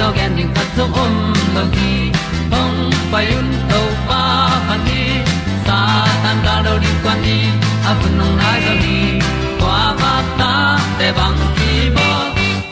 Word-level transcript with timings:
tu 0.00 0.06
pi 0.06 0.06
zo 0.06 0.12
gen 0.16 0.36
ding 0.36 0.52
zo 0.76 0.84
om 1.02 1.14
lo 1.54 1.62
gi 1.74 2.12
hong 2.52 2.92
pai 3.12 3.26
un 3.38 3.48
to 3.70 3.80
pa 4.08 4.20
han 4.68 4.80
ni 4.86 5.02
sa 5.66 5.78
tan 6.22 6.36
da 6.44 6.54
do 6.66 6.74
di 6.84 6.90
kwan 7.02 7.18
ni 7.24 7.38
a 7.88 7.92
bu 8.00 8.08
nong 8.18 8.36
nai 8.40 8.60
zo 8.66 8.74
ni 8.84 8.98
kwa 9.60 9.80
ba 10.00 10.12
ta 10.38 10.52
te 10.98 11.08
bang 11.18 11.40
ki 11.56 11.72
bo 11.96 12.08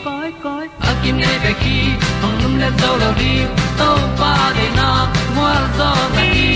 koi 0.05 0.29
koi 0.43 0.65
a 0.89 0.91
kim 1.01 1.15
nei 1.23 1.37
be 1.43 1.51
ki 1.61 1.77
hong 2.21 2.37
lum 2.41 2.53
le 2.61 2.69
zo 2.81 2.89
lo 3.01 3.09
di 3.19 3.33
to 3.79 3.89
pa 4.21 4.33
de 4.57 4.67
na 4.79 4.89
mo 5.35 5.49
zo 5.77 5.91
ta 6.15 6.23
ni 6.33 6.49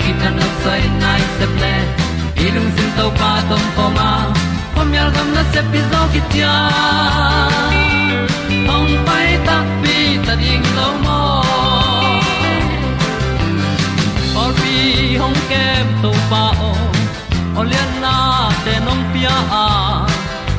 ki 0.00 0.10
ta 0.20 0.28
na 0.38 0.46
sai 0.62 0.82
nai 1.02 1.22
se 1.36 1.46
ple 1.54 1.74
ilung 2.46 2.70
sin 2.76 2.90
to 2.98 3.06
pa 3.20 3.30
tom 3.48 3.64
pa 3.76 3.86
ma. 3.96 4.10
Pom 4.74 4.88
yal 4.98 5.08
gam 5.14 5.28
na 5.36 5.42
se 5.52 5.60
pi 5.70 5.80
zo 5.90 6.00
ki 6.12 6.20
tia 6.32 6.54
hong 8.68 8.92
pai 9.06 9.28
ta 9.46 9.56
pi 9.82 9.96
ta 10.26 10.34
ding 10.42 10.66
lo 10.78 10.88
mo 11.04 11.20
or 14.42 14.50
pi 14.60 14.74
hong 15.22 15.38
kem 15.50 15.86
to 16.02 16.10
pa 16.30 16.44
o 16.68 16.72
olian 17.60 17.90
na 18.04 18.16
te 18.64 18.74
nong 18.86 19.04
pia 19.12 19.36
a 19.64 19.66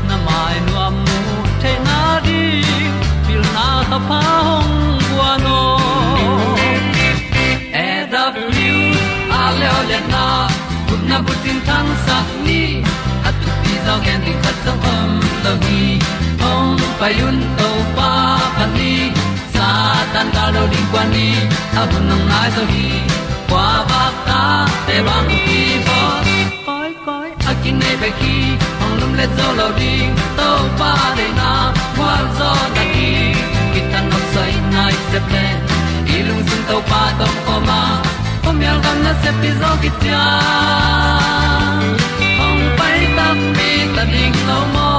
na 0.09 0.16
mai 0.28 0.56
nu 0.66 0.73
am 0.88 0.95
mu 1.06 1.19
te 1.61 1.73
na 1.88 2.00
di 2.25 2.44
pil 3.25 3.44
na 3.56 3.67
ta 3.91 4.00
pa 4.09 4.22
hong 4.47 4.73
bua 5.08 5.31
no 5.45 5.59
e 7.86 7.89
da 8.13 8.23
blue 8.36 8.84
a 9.39 9.44
le 9.59 9.67
olian 9.80 10.06
na 10.16 10.25
kun 10.88 11.02
na 11.09 11.17
bu 11.25 11.34
tin 11.44 11.59
tan 11.67 11.88
sa 12.06 12.17
ni. 12.45 12.61
At 13.28 13.36
tu 13.41 13.50
pi 13.61 13.73
zo 13.86 13.95
gen 14.06 14.19
di 14.25 14.34
khat 14.44 14.58
zo 14.66 14.73
om 14.94 15.11
lo 15.44 15.53
gi 15.63 15.84
payun 17.00 17.36
to 17.59 17.69
pa 17.95 18.11
pan 18.58 18.69
ni 18.75 18.94
sa 19.56 19.68
tan 20.13 20.28
ga 20.35 20.46
lo 20.56 20.63
ding 20.72 20.88
kwan 20.91 21.07
ni 21.16 21.28
a 21.79 21.84
bu 21.91 22.00
nang 22.09 22.23
mai 22.31 22.50
so 22.56 22.63
hi 22.72 22.88
kwa 23.50 23.68
ba 23.90 24.03
ta 24.28 24.41
te 24.88 24.97
bang 25.07 25.29
ki 25.46 25.62
bo 25.88 26.00
koi 26.68 26.91
koi 27.07 27.29
a 27.50 27.53
kin 27.63 27.75
nei 27.81 27.96
pe 28.01 28.09
ki 28.19 28.35
ong 28.84 28.96
lum 29.00 29.12
le 29.19 29.25
zo 29.38 29.47
lo 29.59 29.68
ding 29.79 30.12
to 30.38 30.50
pa 30.79 30.91
de 31.18 31.28
na 31.40 31.51
kwa 31.96 32.13
zo 32.38 32.51
ta 32.75 32.84
ki 32.94 33.09
ki 33.73 33.81
tan 33.91 34.06
nok 34.12 34.25
sai 34.34 34.53
nai 34.75 34.94
se 35.09 35.19
pe 35.31 35.46
i 36.16 36.18
lung 36.28 36.44
sun 36.50 36.62
to 36.69 36.78
pa 36.91 37.02
tom 37.19 37.35
ko 37.47 37.56
ma. 37.69 37.81
Pom 38.44 38.57
yal 38.66 38.78
gam 38.85 38.97
na 39.06 39.13
se 39.23 39.31
pi 39.41 39.50
zo 39.62 39.72
ki 39.84 39.91
ta 40.03 40.23
ong 42.46 42.63
pai 42.79 43.00
ta 43.18 43.28
mi, 43.56 43.72
ta 43.96 44.03
ding 44.13 44.38
lo 44.50 44.59
mo 44.75 44.98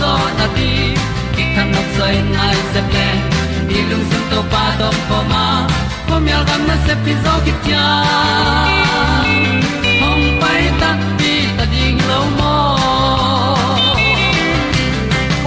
zo 0.00 0.12
na 0.38 0.46
ti 0.56 0.70
ki 1.34 1.44
kan 1.54 1.68
nok 1.74 1.88
sai 1.96 2.16
nai 2.36 2.56
se 2.72 2.80
ple 2.90 3.08
ni 3.68 3.78
lung 3.90 4.04
sun 4.10 4.22
to 4.30 4.40
pa 4.52 4.64
do 4.80 4.88
po 5.08 5.18
ma. 5.32 5.44
Po 6.06 6.14
mi 6.24 6.30
al 6.38 6.44
gam 6.48 6.62
na 6.68 6.76
se 6.86 6.94
pi 7.04 7.12
zo 7.24 7.34
ki 7.44 7.52
tia 7.64 7.86
hom 10.00 10.20
pai 10.42 10.62
ta 10.80 10.90
ti 11.18 11.34
ta 11.56 11.64
ding 11.72 11.98
lo 12.10 12.20
mo 12.38 12.54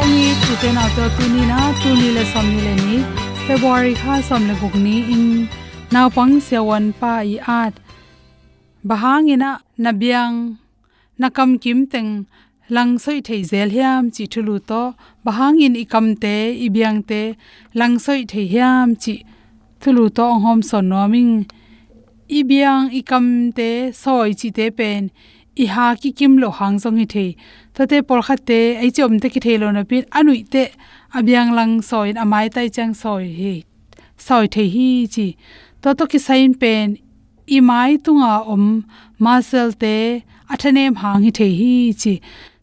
ong 0.02 0.14
ni 0.20 0.30
tu 0.44 0.52
te 0.62 0.70
na 0.78 0.86
to 0.96 1.06
tu 1.18 1.24
ni 1.36 1.44
na 1.52 1.60
tu 1.82 1.90
ni 2.00 2.08
le 2.18 2.24
som 2.34 2.46
ni 2.54 2.60
le 2.68 2.74
ni 2.86 2.98
february 3.48 3.94
kha 4.02 4.16
som 4.30 4.42
le 4.50 4.54
guk 4.62 4.76
ni 4.86 4.96
in 5.16 5.26
naw 5.94 6.08
pang 6.18 6.34
se 6.48 6.58
wan 6.70 6.86
pa 7.00 7.14
i 7.34 7.36
at 7.62 7.74
bahangina 8.90 9.52
nabyang 9.84 10.36
nakam 11.22 11.52
kim 11.64 11.80
teng 11.92 12.12
lang 12.76 12.92
soi 13.04 13.20
thei 13.28 13.42
zel 13.52 13.70
hiam 13.76 14.04
chi 14.16 14.24
thulu 14.34 14.56
to 14.70 14.82
bahangin 15.26 15.76
ikam 15.84 16.08
te 16.24 16.36
ibyang 16.66 17.00
te 17.10 17.22
lang 17.80 17.96
soi 18.06 18.22
thei 18.32 18.46
hiam 18.54 18.88
chi 19.04 19.16
thulu 19.82 20.06
to 20.18 20.28
hom 20.44 20.60
son 20.70 20.86
noming 20.92 21.34
ibyang 22.40 22.86
ikam 23.00 23.26
te 23.58 23.70
soi 24.04 24.30
chi 24.40 24.50
te 24.58 24.66
pen 24.78 25.04
i 25.64 25.66
ha 25.74 25.88
ki 26.02 26.12
kim 26.20 26.38
lo 26.42 26.50
hang 26.60 26.78
song 26.84 26.98
hi 27.02 27.06
thei. 27.14 27.30
To 27.76 27.88
te 27.92 28.02
por 28.02 28.22
kha 28.28 28.36
te 28.50 28.60
ai 28.82 28.90
chom 28.98 29.20
te 29.22 29.30
ki 29.34 29.40
thelo 29.46 29.72
na 29.78 29.84
pin 29.90 30.04
anui 30.20 30.40
te 30.54 30.64
abyang 31.18 31.52
lang 31.58 31.74
soi, 31.90 32.08
amai 32.24 32.46
tai 32.56 32.68
chang 32.76 32.94
soi 33.02 33.26
hi 33.40 33.54
soi 34.28 34.46
thei 34.56 34.68
hi 34.76 34.90
chi. 35.16 35.28
To 35.82 35.94
to 35.98 36.08
ki 36.12 36.20
sain 36.28 36.54
pen 36.62 36.98
i 37.56 37.60
mai 37.70 37.92
tunga 38.06 38.34
om 38.54 38.66
masel 39.26 39.70
te 39.84 39.96
athanem 40.54 40.96
hang 41.02 41.28
hi 41.28 41.32
thei 41.40 41.52
hi 41.60 41.74
chi 42.02 42.14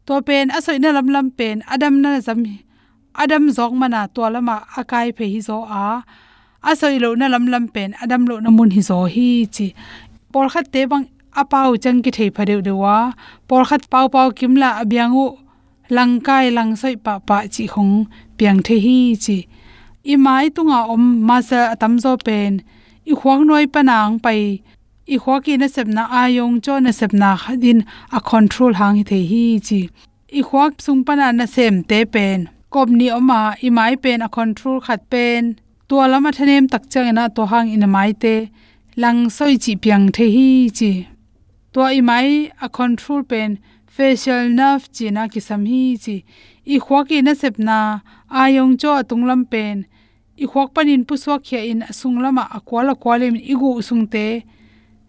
to 0.06 0.14
pen 0.26 0.46
asoi 0.56 0.78
na 0.82 0.90
lam 0.96 1.08
lam 1.14 1.26
pen, 1.38 1.56
adam 1.74 1.94
na 2.02 2.10
zam 2.26 2.40
adam 3.22 3.44
zok 3.56 3.72
mana 3.80 4.00
to 4.14 4.22
lama 4.34 4.56
akai 4.80 5.08
phe 5.16 5.26
hi 5.32 5.40
zo 5.48 5.58
a. 5.84 6.02
Asoi 6.70 6.96
lo 7.02 7.14
na 7.20 7.26
lam 7.34 7.44
lam 7.52 7.64
pen, 7.74 7.90
adam 8.02 8.22
lo 8.30 8.34
na 8.44 8.50
mun 8.56 8.70
hi 8.76 8.80
zo 8.90 8.98
hi 9.14 9.28
chi. 9.54 9.66
Por 10.32 10.46
khat 10.52 10.66
te 10.72 10.82
bang 10.90 11.06
apau 11.40 11.70
chang 11.82 12.00
ki 12.04 12.10
thei 12.16 12.30
phadeu 12.36 12.60
dewa 12.66 12.96
por 13.48 13.62
khat 13.68 13.82
pau 13.92 14.06
pau 14.14 14.28
kimla 14.38 14.68
abyangu 14.82 15.26
langkai 15.96 16.46
langsoi 16.56 16.94
pa 17.04 17.14
pa 17.28 17.38
chi 17.54 17.64
khong 17.72 17.94
piang 18.38 18.60
the 18.66 18.76
hi 18.84 18.98
chi. 19.24 19.38
I 20.12 20.48
tunga 20.54 20.80
om 20.94 21.04
ma 21.28 21.36
sa 21.48 21.60
atam 21.74 21.94
zo 22.04 22.12
pen. 22.26 22.52
I 23.10 23.12
khwang 23.18 23.42
noi 23.48 23.66
panang 23.74 24.22
pai 24.24 24.62
i 25.06 25.16
khwa 25.22 25.36
ki 25.44 25.54
na 25.62 25.66
sepna 25.70 26.02
ayong 26.20 26.58
cho 26.64 26.74
na 26.82 26.90
sepna 26.90 27.30
khadin 27.42 27.80
a 28.18 28.20
control 28.20 28.72
hang 28.80 29.04
the 29.08 29.18
hi 29.30 29.44
chi. 29.66 29.80
I 30.38 30.42
khwa 30.42 30.64
sung 30.84 31.04
pana 31.06 31.32
na 31.32 31.46
sem 31.46 31.84
te 31.84 32.04
pen. 32.04 32.48
Kop 32.72 32.88
ni 32.88 33.06
oma 33.18 33.54
i 33.62 33.70
mai 33.70 33.94
pen 33.94 34.22
a 34.26 34.28
control 34.28 34.80
khat 34.80 35.08
pen. 35.10 35.42
To 35.88 35.94
lama 36.12 36.30
thanem 36.36 36.66
tak 36.72 36.90
chang 36.90 37.14
na 37.14 37.28
to 37.28 37.46
hang 37.52 37.70
in 37.74 37.88
mai 37.88 38.12
te. 38.22 38.50
Lang 38.96 39.30
soi 39.30 39.54
chi 39.64 39.72
piang 39.82 40.10
the 40.16 40.26
hi 40.34 40.48
chi. 40.78 40.92
To 41.72 41.80
i 41.98 42.00
mai 42.00 42.50
a 42.60 42.68
control 42.68 43.22
pen. 43.22 43.50
Facial 43.94 44.50
nerve 44.58 44.90
chi 44.94 45.06
na 45.10 45.28
ki 45.32 45.40
sam 45.48 45.62
hi 45.70 45.82
chi. 46.04 46.16
I 46.74 46.80
khwa 46.84 47.06
ki 47.08 47.22
na 47.22 47.32
sepna 47.42 47.78
ayong 48.42 48.74
cho 48.80 48.90
tunglam 49.08 49.42
pen. 49.52 49.86
I 50.42 50.44
khwak 50.50 50.74
panin 50.74 51.06
puswa 51.06 51.38
khia 51.38 51.62
in 51.70 51.80
asung 51.90 52.18
lama 52.24 52.44
akwala 52.56 52.94
kwalem 53.02 53.36
igu 53.52 53.70
sungte 53.88 54.42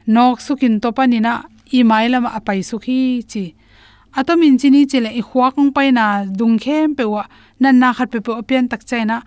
nok 0.07 0.39
sukin 0.45 0.79
to 0.81 0.89
panina 0.97 1.33
i 1.77 1.79
mailam 1.89 2.25
apai 2.37 2.59
sukhi 2.69 2.99
chi. 3.31 3.43
Atomin 4.17 4.55
chini 4.61 4.81
chele 4.91 5.09
i 5.19 5.21
khwak 5.29 5.53
ong 5.59 5.71
paina 5.75 6.05
dung 6.37 6.57
khem 6.63 6.95
pewa 6.97 7.23
nan 7.61 7.75
na 7.81 7.93
khat 7.97 8.07
pe 8.13 8.19
pe 8.25 8.31
opian 8.41 8.65
tak 8.71 8.81
chaina 8.89 9.17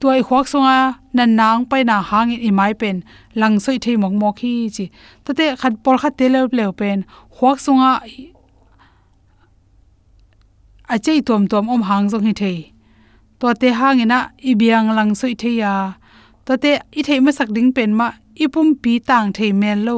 tuai 0.00 0.20
khwak 0.28 0.46
songa 0.52 0.78
nan 1.16 1.30
nang 1.38 1.64
paina 1.70 1.96
hang 2.10 2.30
i 2.48 2.50
mai 2.58 2.72
pen. 2.80 2.96
Lang 3.40 3.56
soi 3.64 3.78
thei 3.84 3.96
mok 4.02 4.14
mok 4.20 4.36
hi 4.42 4.52
chi. 4.76 4.84
Tate 5.24 5.46
khat 5.60 5.72
por 5.84 5.96
khat 6.02 6.14
te 6.18 6.26
le 6.34 6.40
le 6.58 6.64
pen. 6.80 6.98
Khwak 7.36 7.58
songa 7.66 7.92
a 10.94 10.96
chei 11.04 11.20
tom 11.28 11.42
tom 11.50 11.64
om 11.74 11.82
hang 11.88 12.04
jong 12.10 12.26
hi 12.28 12.32
thei. 12.40 12.58
To 13.40 13.46
te 13.60 13.68
hangina 13.80 14.18
ibiang 14.50 14.88
lang 14.96 15.10
soi 15.20 15.34
theya 15.42 15.72
to 16.46 16.52
te 16.62 16.72
i 16.98 17.02
thei 17.06 17.20
ma 17.24 17.30
sak 17.38 17.48
ding 17.56 17.70
pen 17.76 17.90
ma 17.98 18.06
ipum 18.44 18.68
pi 18.82 18.92
tang 19.08 19.28
thei 19.36 19.52
mel 19.62 19.80
lo. 19.88 19.96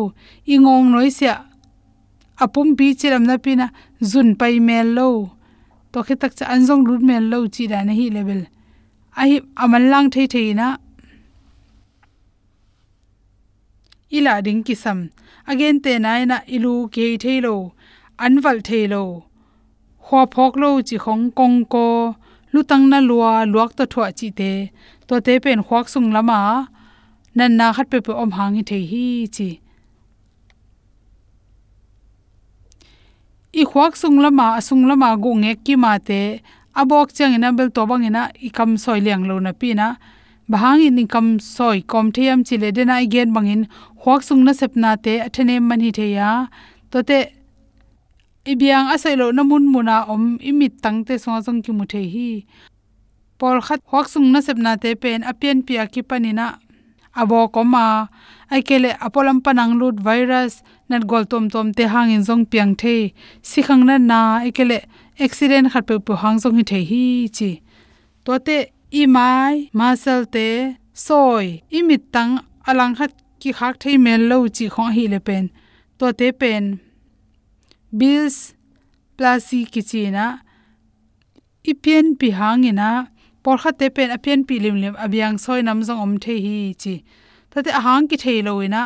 Ingong 0.52 0.86
noi 0.92 1.10
sia 1.18 1.34
apum 2.44 2.68
pi 2.78 2.86
chiram 2.98 3.24
na 3.28 3.36
pina 3.44 3.66
zun 4.10 4.28
pai 4.40 4.54
mel 4.68 4.88
lo. 4.98 5.08
To 5.92 5.98
khe 6.06 6.14
tak 6.20 6.32
cha 6.38 6.44
anjong 6.54 6.84
lut 6.88 7.02
mel 7.08 7.24
lo 7.32 7.38
chi 7.54 7.64
da 7.72 7.78
na 7.86 7.92
hi 7.98 8.06
level. 8.16 8.42
A 9.20 9.22
hi 9.28 9.36
aman 9.62 9.84
lang 9.92 10.08
thei 10.14 10.26
thei 10.34 10.48
na. 10.60 10.68
Ila 14.16 14.34
ding 14.44 14.62
kisam. 14.66 14.98
Again 15.50 15.76
te 15.84 15.92
nai 16.04 16.22
na 16.30 16.36
ilu 16.56 16.74
ke 16.94 17.04
thei 17.22 17.38
lo. 17.46 17.54
Anwal 18.24 18.58
thei 18.68 18.84
lo. 18.92 19.02
Khwa 20.04 20.22
phok 20.34 20.54
lo 20.62 20.70
chi 20.88 20.96
khong 21.04 21.24
kong 21.38 21.58
ko. 21.72 21.86
Lutang 22.52 22.84
na 22.90 22.98
lua 23.08 23.32
luak 23.52 23.70
to 23.78 23.84
thwa 23.92 24.06
chi 24.18 24.28
te. 24.38 24.52
To 25.08 25.14
te 25.26 25.34
pen 25.44 25.60
khwak 25.66 25.86
sung 25.92 26.10
lama. 26.16 26.40
Nan 27.38 27.50
na 27.58 27.66
khat 27.76 27.86
pe 27.92 27.98
pe 28.06 28.12
om 28.22 28.30
hang 28.38 28.54
hi 28.58 28.62
thei 28.70 28.84
hi 28.92 29.04
chi 29.36 29.50
i 33.60 33.62
khwak 33.70 33.92
sung 34.02 34.18
lama 34.24 34.46
asung 34.58 34.84
lama 34.90 35.08
gu 35.24 35.30
nge 35.42 35.52
ki 35.64 35.74
ma 35.82 35.92
te 36.08 36.20
abok 36.80 37.08
chang 37.16 37.34
ina 37.36 37.48
bel 37.58 37.70
to 37.76 37.82
bang 37.90 38.04
ina 38.08 38.22
i 38.46 38.48
kam 38.56 38.70
soi 38.84 39.00
liang 39.06 39.24
lo 39.30 39.36
na 39.46 39.52
pi 39.60 39.70
na 39.80 39.88
bahang 40.50 40.80
in 40.86 41.06
kam 41.12 41.26
soi 41.54 41.78
kom 41.90 42.06
thiam 42.14 42.38
chile 42.46 42.68
de 42.76 42.82
na 42.90 42.94
igen 43.06 43.28
bangin 43.36 43.62
khwak 44.00 44.22
sung 44.28 44.42
na 44.46 44.52
sepna 44.60 44.90
te 45.04 45.12
athane 45.26 45.56
man 45.68 45.80
hi 45.84 45.90
theya 45.98 46.30
to 46.90 46.98
te 47.08 47.18
ibiang 48.52 48.88
asai 48.94 49.14
lo 49.20 49.26
namun 49.36 49.68
muna 49.72 49.96
om 50.12 50.24
imit 50.50 50.74
tangte 50.82 51.14
songa 51.22 51.40
song 51.46 51.60
ki 51.64 51.72
mu 51.78 51.84
the 51.92 52.02
hi 52.14 52.30
por 53.38 53.60
khat 53.66 53.80
hok 53.90 54.06
sung 54.12 54.32
na 54.32 54.40
sep 54.46 54.58
na 54.64 54.72
te 54.82 54.90
pen 55.02 55.20
apian 55.30 55.58
pia 55.66 55.84
ki 55.92 56.02
panina 56.08 56.46
abo 57.16 57.48
koma. 57.52 58.08
Aikele 58.50 58.96
apolam 58.98 59.40
panang 59.40 59.78
lut 59.78 60.00
virus, 60.00 60.62
nat 60.88 61.06
gol 61.06 61.24
tom 61.24 61.48
tom 61.48 61.72
te 61.72 61.84
hangin 61.84 62.22
jong 62.24 62.46
piang 62.46 62.76
the. 62.76 63.12
Sikhang 63.42 63.84
na 63.86 63.96
na 63.98 64.40
aikele 64.40 64.84
accident 65.18 65.72
khat 65.72 65.86
pe 65.86 65.98
pu 65.98 66.12
hang 66.22 66.38
jong 66.38 66.56
hi 66.58 66.62
the 66.62 66.80
hi 66.90 67.28
chi. 67.36 67.50
To 68.24 68.38
te 68.38 68.58
i 68.92 69.06
mai 69.06 69.70
masal 69.72 70.26
te, 70.34 70.76
soi, 70.92 71.62
imit 71.70 72.02
tang 72.12 72.32
alang 72.66 72.94
khat 72.98 73.12
ki 73.40 73.50
khak 73.58 73.74
thei 73.82 73.96
mel 73.96 74.20
lo 74.30 74.48
chi 74.56 74.66
kho 74.74 74.84
hi 74.96 75.04
le 75.12 75.20
pen. 75.20 75.50
To 75.98 76.12
te 76.12 76.32
pen. 76.32 76.80
Bills 77.98 78.54
plasi 79.16 79.60
kichina 79.72 80.26
ipian 81.70 82.06
pi 82.18 82.28
hangina 82.38 82.90
por 83.42 83.56
kha 83.62 83.70
te 83.72 83.88
pen 83.96 84.10
apian 84.16 84.40
pi 84.48 84.58
lim 84.64 84.76
lim 84.82 84.94
abyang 85.04 85.36
soi 85.44 85.60
nam 85.62 85.82
jong 85.86 86.00
om 86.04 86.16
the 86.24 86.34
hi 86.46 86.74
chi. 86.82 86.94
Tate 87.50 87.70
ahang 87.78 88.08
ki 88.10 88.16
thei 88.24 88.38
loina 88.46 88.82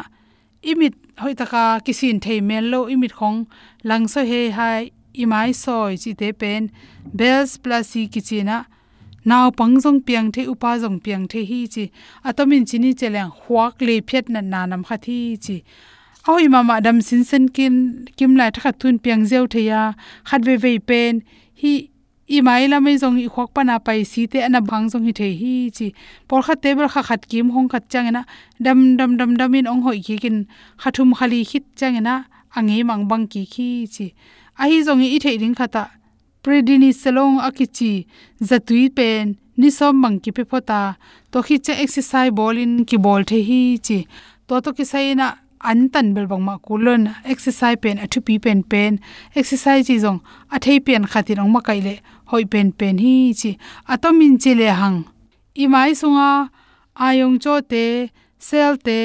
imit 0.71 0.95
hoi 1.23 1.35
taka 1.41 1.65
kisin 1.85 2.21
thei 2.25 2.41
mel 2.41 2.65
lo, 2.73 2.81
imit 2.95 3.12
khong 3.19 3.47
lang 3.89 4.05
so 4.09 4.25
he 4.31 4.51
hai, 4.51 4.91
imai 5.23 5.51
soi 5.65 5.97
chi 6.03 6.12
te 6.21 6.33
pen, 6.33 6.71
bells 7.19 7.53
plasi 7.62 8.03
kichina 8.12 8.59
naw 9.25 9.51
pangjong 9.59 10.01
piang 10.06 10.29
the, 10.35 10.43
upa 10.53 10.71
jong 10.83 10.99
piang 11.05 11.25
the 11.31 11.45
hi 11.51 11.61
chi. 11.75 11.85
Atomin 12.29 12.65
chini 12.69 12.91
cheleng 13.01 13.33
huak 13.41 13.81
le 13.81 14.01
phet 14.09 14.29
na 14.29 14.41
nanam 14.41 14.83
khathi 14.89 15.19
chi. 15.45 15.56
Oi 16.29 16.49
mama 16.49 16.81
dam 16.81 17.01
sin 17.01 17.25
sen 17.25 17.49
kin, 17.49 18.09
kim 18.17 18.37
lai 18.37 18.51
tha 18.51 18.73
thun 18.81 18.99
piang 18.99 19.23
zeu 19.31 19.45
theya, 19.47 19.95
khat 20.29 20.41
ve 20.47 20.56
ve 20.56 20.79
pen, 20.79 21.23
hi 21.61 21.73
i 22.26 22.41
mai 22.41 22.67
la 22.69 22.81
mai 22.81 22.97
zong 22.97 23.19
i 23.21 23.29
khok 23.29 23.50
pana 23.55 23.79
pai 23.87 24.00
si 24.05 24.26
te 24.26 24.38
ana 24.47 24.61
bang 24.61 24.87
zong 24.93 25.05
hi 25.06 25.12
the 25.12 25.29
hi 25.41 25.71
chi. 25.76 25.93
Por 26.29 26.41
kha 26.43 26.55
table 26.62 26.88
kha 26.88 27.03
khat 27.09 27.29
kim 27.29 27.50
hong 27.55 27.69
khat 27.69 27.85
chang 27.93 28.09
na 28.12 28.23
dam 28.65 28.97
dam 28.97 29.17
dam 29.19 29.37
dam 29.37 29.55
in 29.55 29.67
ong 29.67 29.82
hoi 29.82 29.99
ki 30.06 30.17
kin 30.22 30.46
khathum 30.82 31.10
khali 31.19 31.44
khit 31.51 31.65
chang 31.77 32.03
na 32.03 32.15
ange 32.56 32.79
mang 32.89 33.05
bang 33.08 33.27
ki 33.32 33.43
khi 33.53 33.69
chi. 33.94 34.06
A 34.58 34.65
hi 34.70 34.79
zong 34.87 35.03
i 35.05 35.19
the 35.19 35.39
ring 35.39 35.55
khata. 35.55 35.84
Predini 36.43 36.91
selong 36.93 37.41
akichi. 37.46 38.06
Zatui 38.49 38.89
pen. 38.96 39.37
Ni 39.56 39.70
som 39.70 39.94
mang 40.03 40.19
ki 40.20 40.31
pe 40.37 40.43
phota 40.51 40.96
to 41.31 41.43
khi 41.43 41.58
che 41.58 41.72
exercise 41.84 42.31
ball 42.31 42.56
in 42.58 42.84
ki 42.84 42.96
ball 42.96 43.22
the 43.25 43.39
hi 43.49 43.79
chi. 43.87 43.99
To 44.49 44.60
to 44.60 44.72
ki 44.72 44.84
sai 44.84 45.15
na 45.15 45.34
an 45.70 45.89
tan 45.89 46.13
bel 46.15 46.27
bang 46.27 46.44
ma 46.49 46.58
kulon 46.67 47.03
exercise 47.25 47.77
pen 47.82 47.96
athu 48.05 48.20
pi 48.27 48.39
pen 48.39 48.63
pen. 48.63 48.93
Exercise 49.34 49.87
ji 49.89 49.96
jong 50.05 50.20
athei 50.55 50.79
pen 50.87 51.05
khatir 51.13 51.39
ma 51.55 51.60
kai 51.60 51.81
le 51.87 51.94
hoi 52.31 52.45
pen 52.53 52.69
pen 52.79 52.97
hi 53.05 53.15
chi 53.41 53.51
atomin 53.93 54.35
chi 54.43 54.53
le 54.61 54.69
hang. 54.81 54.99
I 55.63 55.67
mai 55.73 55.93
sunga, 56.01 56.31
ayong 57.07 57.39
cho 57.43 57.55
te, 57.71 57.85
sel 58.39 58.75
te, 58.87 58.99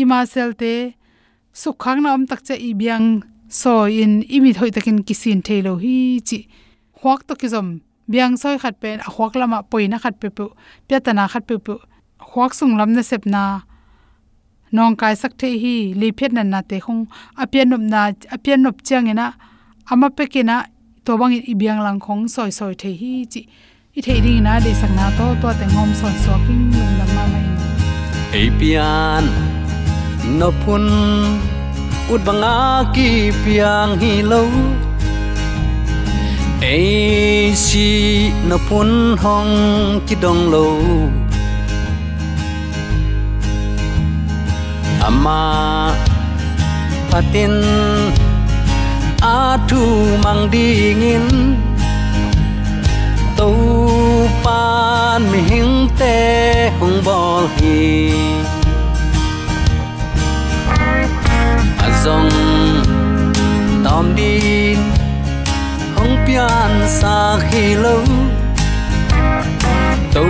ima 0.00 0.18
sel 0.32 0.50
te, 0.60 0.74
sukhang 1.62 2.00
na 2.02 2.14
om 2.16 2.24
tak 2.30 2.40
che 2.46 2.54
i 2.68 2.70
biang 2.80 3.06
so 3.60 3.72
in 4.02 4.12
imi 4.36 4.50
thoi 4.56 4.70
takin 4.74 4.98
kisin 5.06 5.40
thelo 5.46 5.72
hi 5.82 5.96
chi. 6.28 6.38
Hwak 7.00 7.20
to 7.26 7.34
kizom, 7.40 7.68
biang 8.10 8.34
soi 8.42 8.56
khat 8.62 8.76
pen 8.82 8.98
a 9.06 9.08
hwak 9.14 9.32
lama 9.40 9.58
poina 9.70 9.98
khat 10.02 10.14
pe 10.20 10.28
pu 10.36 10.44
pyatana 10.88 11.24
khat 11.32 11.44
pe 11.48 11.56
pu. 11.66 11.74
Hwak 12.30 12.52
sung 12.58 12.74
lam 12.78 12.90
na 12.96 13.02
sep 13.10 13.22
na, 13.34 13.42
nong 14.72 14.94
kai 15.00 15.14
sak 15.14 15.32
the 15.40 15.48
hi, 15.62 15.76
li 16.00 16.08
phet 16.18 16.32
na 16.32 16.42
na 16.42 16.60
te 16.70 16.76
khong 16.84 17.02
apian 17.42 17.68
nop 17.70 17.82
na 17.92 18.00
apian 18.34 18.60
nop 18.64 18.76
chang 18.86 19.10
ina 19.12 19.26
ama 19.90 20.08
pe 20.16 20.24
kina 20.32 20.46
na 20.46 20.66
to 21.10 21.18
bang 21.18 21.34
i 21.50 21.54
biang 21.60 21.80
lang 21.82 21.98
khong 22.04 22.22
soi 22.34 22.50
soi 22.58 22.74
the 22.80 22.90
hi 23.00 23.12
chi. 23.32 23.40
I 23.96 24.00
the 24.06 24.14
ding 24.24 24.42
na 24.46 24.52
de 24.64 24.72
sang 24.80 24.94
na 24.98 25.06
to 25.18 25.26
to 25.42 25.48
te 25.58 25.66
ngom 25.74 25.90
son 26.00 26.14
so 26.24 26.34
king 26.46 26.66
lung 26.74 26.92
lam 26.98 27.10
ma 27.16 27.24
mai. 27.32 27.46
Ei 28.40 28.46
pian, 28.58 29.24
no 30.38 30.48
pun 30.62 30.86
ut 32.12 32.20
banga 32.26 32.54
ki 32.94 33.08
piang 33.42 33.92
hi 34.02 34.12
lo. 34.30 34.42
Ei 36.72 37.50
si 37.64 37.88
no 38.48 38.56
pun 38.68 38.90
hong 39.22 39.52
ki 40.06 40.14
dong 40.22 40.42
lo. 40.54 40.66
Ama, 45.08 45.40
patin 47.10 47.54
atu 49.20 50.16
mang 50.24 50.48
dingin. 50.50 51.56
Tu 53.36 53.52
pan 54.44 55.24
mi 55.32 55.40
te 55.96 56.16
hung 56.80 56.98
bol 57.04 57.48
hi. 57.56 58.12
Azong 61.80 62.32
tom 63.84 64.12
din, 64.16 64.80
hung 65.96 66.16
pian 66.26 66.72
sa 66.88 67.40
khi 67.48 67.74
lâu 67.76 68.04
tu 70.12 70.26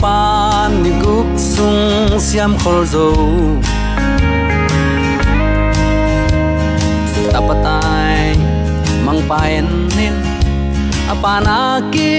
pan 0.00 0.70
ni 0.82 0.90
guk 1.02 1.26
sung 1.38 2.18
siam 2.20 2.54
khol 2.62 2.86
zo. 2.86 3.10
Tapatan 7.32 7.81
mang 9.12 9.22
paen 9.28 9.64
à, 9.64 9.96
nin 9.96 10.14
apana 11.12 11.58
ki 11.92 12.12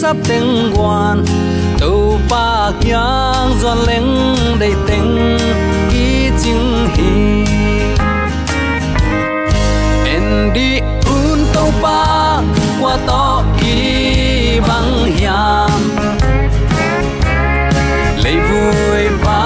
sap 0.00 0.16
teng 0.28 0.50
wan 0.78 1.16
tu 1.80 1.92
pa 2.30 2.72
kyang 2.82 3.50
zon 3.60 3.78
leng 3.88 4.12
dei 4.60 4.74
teng 4.88 5.10
ki 5.90 6.06
chin 6.40 6.62
hi 6.94 7.12
en 10.14 10.26
di 10.54 10.70
un 11.16 11.38
to 11.54 11.64
pa 11.82 12.02
qua 12.80 12.94
to 13.08 13.26
ki 13.58 13.76
bang 14.68 14.92
hiam. 15.16 15.80
Lấy 18.22 18.36
vui 18.48 19.04
pa 19.24 19.37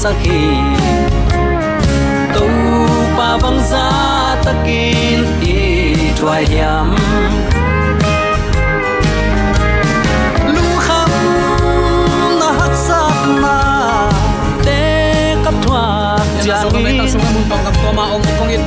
khom 0.00 0.16
sakhi 0.16 0.42
tu 2.34 2.46
pa 3.16 3.36
bang 3.42 3.60
za 3.70 3.86
takin 4.44 5.20
i 5.44 6.12
thwai 6.16 6.44
hiam 6.48 6.88
so 16.60 16.68
me 16.84 16.92
ta 16.98 17.04
sung 17.12 17.24
mun 17.32 17.44
tong 17.50 17.62
kam 17.64 17.74
to 17.82 17.90
ma 17.96 18.04
om 18.14 18.22
kong 18.38 18.50
in 18.56 18.62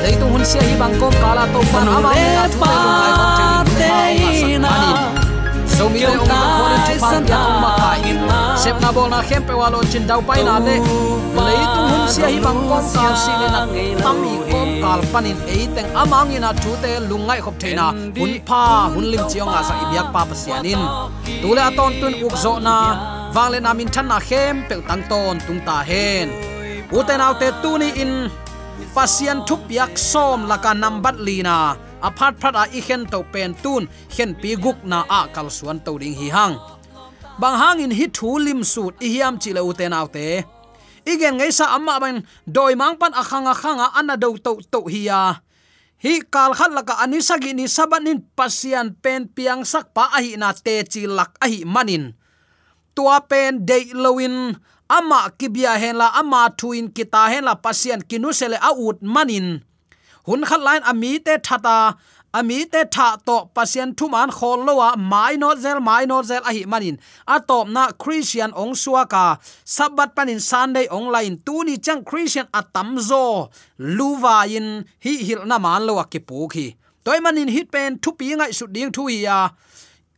pia 0.00 0.16
ni 0.16 0.40
so 0.40 0.60
mi 0.60 0.70
sama 0.70 1.60
na 1.60 1.60
lu 1.60 1.60
de 1.60 1.60
pa 1.60 1.60
te 1.60 1.60
alam 1.60 1.60
na 1.60 1.60
pa 1.60 1.60
se 1.60 1.60
rong 1.60 1.60
na 1.60 1.60
ni 1.60 1.60
simin 1.60 1.60
inga 1.60 1.60
a 1.60 1.60
dei 1.60 1.60
tu 1.60 1.60
hun 1.60 1.60
sia 1.60 1.60
hi 1.60 1.60
bang 1.60 1.60
kom 1.60 1.60
kala 1.60 1.60
to 1.60 1.60
pan 1.72 1.88
ama 1.88 2.12
na 2.12 2.44
thu 2.46 2.70
te 2.80 2.90
lu 2.90 2.90
mai 2.92 3.12
bang 3.18 3.36
te 3.76 3.92
ni 3.96 4.20
ma 4.20 4.40
sak 4.40 5.30
so 5.76 5.88
mi 5.88 6.00
le 6.00 6.16
ong 6.16 6.28
ko 6.28 6.66
ni 6.68 6.78
chu 6.86 6.94
pan 7.00 7.22
ya 7.26 7.42
ma 7.62 7.70
kai 7.80 8.14
sep 8.62 8.76
na 8.80 8.88
bol 8.96 9.08
na 9.08 9.20
khem 9.28 9.42
pe 9.48 9.54
wa 9.60 9.68
lo 9.74 9.80
chin 9.92 10.04
dau 10.06 10.20
pai 10.28 10.40
na 10.48 10.58
le 10.66 10.76
lei 11.46 11.60
tu 11.74 11.80
hun 11.90 12.04
sia 12.14 12.26
hi 12.32 12.38
bang 12.46 12.60
kom 12.68 12.84
kal 12.94 13.14
si 13.22 13.32
le 13.40 13.48
na 13.54 13.62
tam 14.02 14.16
mi 14.22 14.32
kom 14.52 14.68
kal 14.82 15.00
panin 15.12 15.38
e 15.56 15.58
teng 15.74 15.90
amang 16.02 16.30
ina 16.36 16.50
thu 16.62 16.70
te 16.82 16.92
lungai 17.10 17.40
khop 17.44 17.56
theina 17.62 17.86
hun 18.18 18.32
pha 18.48 18.62
hun 18.92 19.04
lim 19.12 19.24
chiong 19.32 19.52
a 19.58 19.60
sa 19.68 19.74
ibyak 19.84 20.08
pa 20.14 20.22
pasianin 20.30 20.82
tule 21.42 21.62
aton 21.68 21.92
tun 22.00 22.14
uk 22.26 22.34
zo 22.44 22.52
na 22.66 22.76
wangle 23.34 23.58
na 23.66 23.70
min 23.78 23.88
than 23.94 24.06
na 24.12 24.18
khem 24.28 24.54
pe 24.68 24.74
tang 24.88 25.02
ton 25.10 25.36
tung 25.46 25.60
ta 25.66 25.76
hen 25.90 26.28
uten 26.98 27.20
autte 27.26 27.48
tu 27.62 27.70
ni 27.82 27.88
in 28.02 28.12
pasian 28.94 29.38
thu 29.46 29.54
piak 29.68 29.92
som 30.10 30.48
laka 30.50 30.72
nambat 30.74 31.16
lina 31.26 31.76
apart 32.02 32.34
phat 32.40 32.54
a 32.62 32.64
i 32.78 32.80
to 33.12 33.20
pen 33.32 33.54
tun, 33.62 33.88
khen 34.14 34.34
pi 34.40 34.56
guk 34.64 34.78
na 34.84 35.04
a 35.08 35.20
kal 35.34 35.48
suan 35.56 35.78
to 35.84 35.98
ding 35.98 36.14
hi 36.20 36.28
hang. 36.36 36.54
Bang 37.40 37.56
hang 37.62 37.78
in 37.84 37.90
hi 37.98 38.06
thu 38.16 38.38
lim 38.38 38.64
sut, 38.64 38.94
i 39.00 39.08
hiam 39.14 39.34
chi 39.42 39.50
le 39.52 39.60
uten 39.60 39.92
autte 39.92 40.44
igen 41.06 41.40
ngai 41.40 41.52
sa 41.52 41.76
amma 41.76 42.00
ban 42.00 42.22
doi 42.46 42.74
mang 42.76 42.96
pan 43.00 43.12
akhanga 43.12 43.54
khanga 43.56 43.86
ana 43.98 44.16
do 44.16 44.36
to 44.36 44.60
to 44.72 44.80
hi 44.92 45.08
ya 45.08 45.40
hi 46.04 46.20
kal 46.34 46.52
khat 46.58 46.70
laka 46.76 46.94
anisa 47.00 47.36
gi 47.42 47.52
ni 47.56 47.66
sabanin 47.68 48.20
pasian 48.36 48.96
pen 49.02 49.28
piang 49.34 49.64
sak 49.64 49.92
pa 49.96 50.04
a 50.16 50.18
hi 50.24 50.36
na 50.36 50.52
te 50.52 50.74
chi 50.92 51.02
lak 51.06 51.32
a 51.44 51.46
hi 51.52 51.64
manin. 51.64 52.04
Tua 52.94 53.20
pen 53.30 53.64
de 53.68 53.78
lowin 53.94 54.56
ama 54.96 55.30
kibia 55.38 55.78
hen 55.82 55.96
la, 55.96 56.08
ama 56.20 56.50
thuin 56.58 56.86
kita 56.96 57.22
hen 57.32 57.44
la 57.44 57.54
pasien 57.54 58.00
kinusele 58.10 58.58
a 58.68 58.70
ut 58.86 58.98
manin. 59.14 59.62
Hun 60.26 60.42
khat 60.48 60.60
line 60.60 60.84
ami 60.90 61.18
te 61.26 61.34
thata, 61.46 61.94
ami 62.38 62.58
te 62.72 62.80
tha 62.94 63.06
to 63.26 63.36
pasien 63.54 63.94
thuman 63.98 64.30
khol 64.38 64.58
lowa 64.66 64.88
mai 65.12 65.34
no 65.42 65.54
zel 65.62 65.78
mai 65.88 66.04
no 66.10 66.16
zel 66.22 66.42
a 66.48 66.50
hi 66.56 66.62
manin. 66.72 66.96
A 67.26 67.36
top 67.48 67.66
na 67.74 67.82
christian 68.02 68.50
ong 68.62 68.74
suaka 68.82 69.38
sabat 69.64 70.10
panin 70.16 70.40
sunday 70.50 70.86
online 70.98 71.38
tu 71.46 71.64
ni 71.66 71.74
chang 71.78 72.02
christian 72.04 72.46
atam 72.60 72.98
zo. 72.98 73.24
Luwa 73.96 74.36
in 74.56 74.84
hi 75.04 75.12
hil 75.26 75.42
na 75.46 75.56
man 75.58 75.82
lowa 75.86 76.04
ki 76.12 76.20
pu 76.28 76.48
khi. 76.52 76.66
Toy 77.04 77.18
manin 77.24 77.48
hit 77.48 77.70
pen 77.72 77.98
thu 78.02 78.10
pi 78.18 78.34
ngai 78.38 78.52
su 78.58 78.66
ding 78.74 78.92
thu 78.96 79.08
ya. 79.08 79.38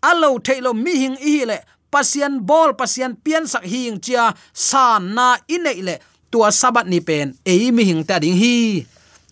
Alo 0.02 0.28
thailo 0.46 0.70
mi 0.84 0.92
hing 1.02 1.16
i 1.32 1.44
le 1.50 1.58
pasian 1.92 2.40
bol 2.48 2.72
pasian 2.80 3.12
pian 3.24 3.44
sak 3.52 3.64
hing 3.72 4.00
chia 4.04 4.32
san 4.52 5.14
na 5.16 5.36
inei 5.54 5.80
le. 5.88 5.96
Tua 6.32 6.48
sabat 6.48 6.88
ni 6.88 7.00
pen, 7.08 7.36
ei 7.44 7.68
mi 7.76 7.84
hing 7.84 8.04
ta 8.08 8.16
ding 8.22 8.38
hi. 8.42 8.56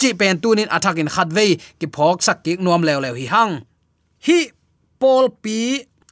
Chi 0.00 0.08
pen 0.20 0.36
tunin 0.42 0.68
athakin 0.76 1.08
khatwei 1.14 1.52
ki 1.80 1.86
phok 1.94 2.18
sak 2.26 2.38
ki 2.44 2.52
nuam 2.60 2.82
lew 2.88 3.00
lew 3.04 3.14
hi 3.20 3.26
hang. 3.34 3.54
Hi 4.26 4.38
pol 5.00 5.26
pi 5.42 5.58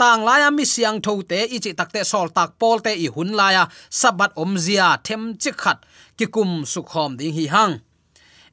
tang 0.01 0.25
laya 0.29 0.49
mi 0.51 0.65
siang 0.65 0.99
tho 1.05 1.13
te, 1.31 1.41
i 1.55 1.59
chi 1.65 1.73
takte 1.79 2.01
sol 2.13 2.29
tak 2.37 2.51
pol 2.61 2.81
te 2.85 2.93
i 3.05 3.07
hun 3.15 3.31
laya 3.41 3.63
sabat 4.01 4.33
om 4.43 4.57
zia, 4.65 4.89
them 5.07 5.23
chi 5.43 5.51
khat, 5.63 5.79
ki 6.17 6.27
kum 6.35 6.65
su 6.73 6.81
khom 6.91 7.19
ding 7.19 7.35
hi 7.39 7.47
hang. 7.55 7.75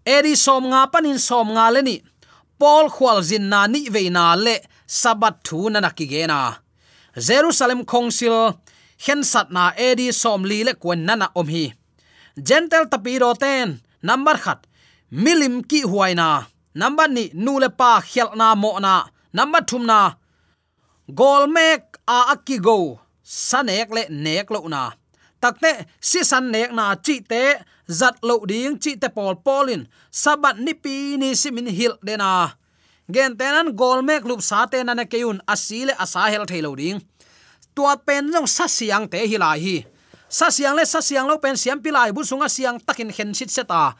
Eri 0.05 0.35
som 0.35 0.63
nga, 0.71 0.81
panin 0.91 1.19
som 1.27 1.47
nga 1.55 1.69
le 1.73 1.81
ni. 1.87 1.95
Pol 2.59 2.85
khwal 2.95 3.19
zin 3.29 3.49
na 3.51 3.65
ni 3.67 3.81
ve 3.89 4.03
na 4.09 4.35
le. 4.35 4.55
Sabat 4.87 5.35
thu 5.45 5.69
na 5.69 5.79
na 5.79 5.89
ki 5.97 6.05
ge 6.11 6.27
na 6.27 6.64
jerusalem 7.15 7.85
council 7.85 8.59
hen 9.07 9.23
sat 9.23 9.51
na 9.51 9.71
edi 9.77 10.11
som 10.11 10.43
li 10.43 10.63
le 10.63 10.73
kwen 10.73 11.05
na 11.05 11.15
omhi, 11.15 11.33
om 11.35 11.47
hi. 11.47 11.73
Gentle 12.37 12.87
tapiro 12.91 13.33
ten 13.33 13.79
number 14.03 14.37
khat. 14.37 14.67
Milim 15.11 15.63
ki 15.63 15.83
huaina 15.83 16.47
number 16.75 17.07
ni 17.07 17.31
nule 17.33 17.69
pa 17.69 18.01
khel 18.01 18.35
na 18.35 18.55
mo 18.55 18.79
na 18.79 19.07
number 19.33 19.61
thum 19.63 19.85
na. 19.85 20.13
Gol 21.07 21.47
mek 21.47 21.97
a 22.07 22.33
akki 22.33 22.57
go 22.59 22.99
sanek 23.23 23.89
le 23.95 24.03
nek 24.09 24.49
lo 24.51 24.67
na. 24.67 24.91
Takte 25.41 25.85
si 26.01 26.23
san 26.23 26.51
nek 26.51 26.71
na 26.73 26.95
chi 26.95 27.21
te 27.21 27.43
zat 27.87 28.15
lo 28.23 28.35
ding 28.45 28.77
chi 28.83 28.97
te 29.01 29.07
pol 29.07 29.35
polin 29.45 29.87
sabat 30.11 30.57
ni 30.57 30.73
pi 30.73 31.17
ni 31.17 31.35
simin 31.35 31.67
hil 31.67 31.93
de 32.03 32.17
na 32.17 32.31
gen 33.11 33.37
tenan 33.37 33.75
gol 33.75 34.01
mek 34.01 34.25
lup 34.25 34.41
sa 34.41 34.65
te 34.65 34.81
na 34.83 35.05
keun 35.05 35.41
asile 35.47 35.93
asa 35.97 36.29
hel 36.31 36.45
thailo 36.45 36.75
ding. 36.75 36.99
Tua 37.75 37.97
pen 37.97 38.31
jong 38.31 38.47
sa 38.47 38.65
siang 38.67 39.05
te 39.11 39.19
hi 39.27 39.37
lai 39.37 39.59
hi. 39.59 39.77
Sa 40.29 40.49
siang 40.49 40.75
le, 40.75 40.83
sa 40.85 40.99
siang 40.99 41.27
lo 41.29 41.37
pen 41.37 41.55
siam 41.55 41.79
pilai 41.83 42.09
bu 42.15 42.25
sunga 42.25 42.49
siang 42.49 42.79
takin 42.81 43.13
hen 43.13 43.31
sit 43.37 43.49
seta 43.51 43.93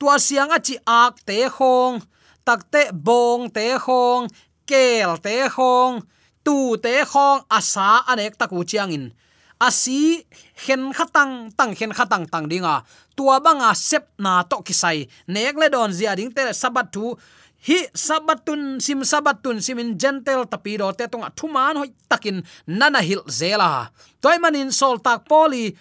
tua 0.00 0.16
siang 0.16 0.48
achi 0.48 0.80
ak 0.88 1.20
te 1.28 1.44
khong 1.44 2.00
takte 2.40 2.88
bong 2.92 3.52
te 3.52 3.76
khong 3.76 4.32
kel 4.64 5.20
te 5.20 5.44
khong 5.52 6.00
tu 6.40 6.80
te 6.80 7.04
khong 7.04 7.44
asa 7.52 8.00
anek 8.08 8.40
taku 8.40 8.64
chiang 8.64 8.92
in. 8.92 9.12
Asi 9.60 10.24
hen 10.64 10.88
khatang 10.96 11.52
tang 11.52 11.76
hen 11.76 11.92
khatang 11.92 12.24
tang 12.32 12.48
dinga 12.48 12.80
tua 13.12 13.36
banga 13.44 13.76
sep 13.76 14.08
na 14.16 14.40
to 14.40 14.64
kisai 14.64 15.04
nek 15.28 15.54
le 15.60 15.68
don 15.68 15.92
zia 15.92 16.16
ding 16.16 16.32
te 16.32 16.48
sabat 16.56 16.88
thu 16.88 17.12
hi 17.60 17.78
sabatun 17.92 18.80
sim 18.80 19.04
sabatun 19.04 19.60
simin 19.60 19.96
gentle 20.00 20.48
tapido 20.48 20.88
te 20.96 21.04
tonga 21.12 21.28
thuman 21.36 21.76
hoi 21.76 21.92
takin 22.08 22.40
nana 22.66 23.00
hil 23.04 23.20
zela. 23.28 23.92
Toy 24.20 24.40
manin 24.40 24.72
sol 24.72 24.96
tak 24.96 25.28
poli 25.28 25.76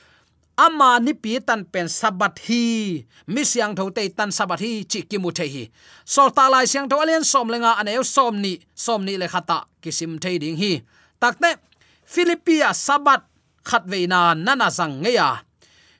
ama 0.59 0.99
ni 0.99 1.15
pi 1.15 1.39
tan 1.39 1.63
pen 1.63 1.87
sabat 1.87 2.35
hi. 2.47 2.99
Mi 3.31 3.47
siang 3.47 3.75
tho 3.75 3.87
te 3.95 4.03
tan 4.11 4.31
sabat 4.31 4.59
hi 4.59 4.83
chi 4.83 5.07
ki 5.07 5.17
mu 5.23 5.31
the 5.31 5.47
hi. 5.47 5.63
Sol 6.03 6.29
ta 6.35 6.51
lai 6.51 6.67
siang 6.67 6.87
tho 6.91 6.99
alian 6.99 7.23
som 7.23 7.47
lenga 7.47 7.79
aneu 7.79 8.03
som 8.03 8.35
ni 8.35 8.59
som 8.75 8.99
ni 9.07 9.15
le 9.15 9.27
khata 9.31 9.63
kisim 9.81 10.19
thei 10.19 10.35
ding 10.35 10.59
hi. 10.59 10.83
Takte 11.21 11.55
philippia 12.03 12.75
sabat 12.75 13.23
khat 13.63 13.87
veina 13.87 14.35
nana 14.35 14.67
sang 14.67 14.99
ngeya 15.03 15.47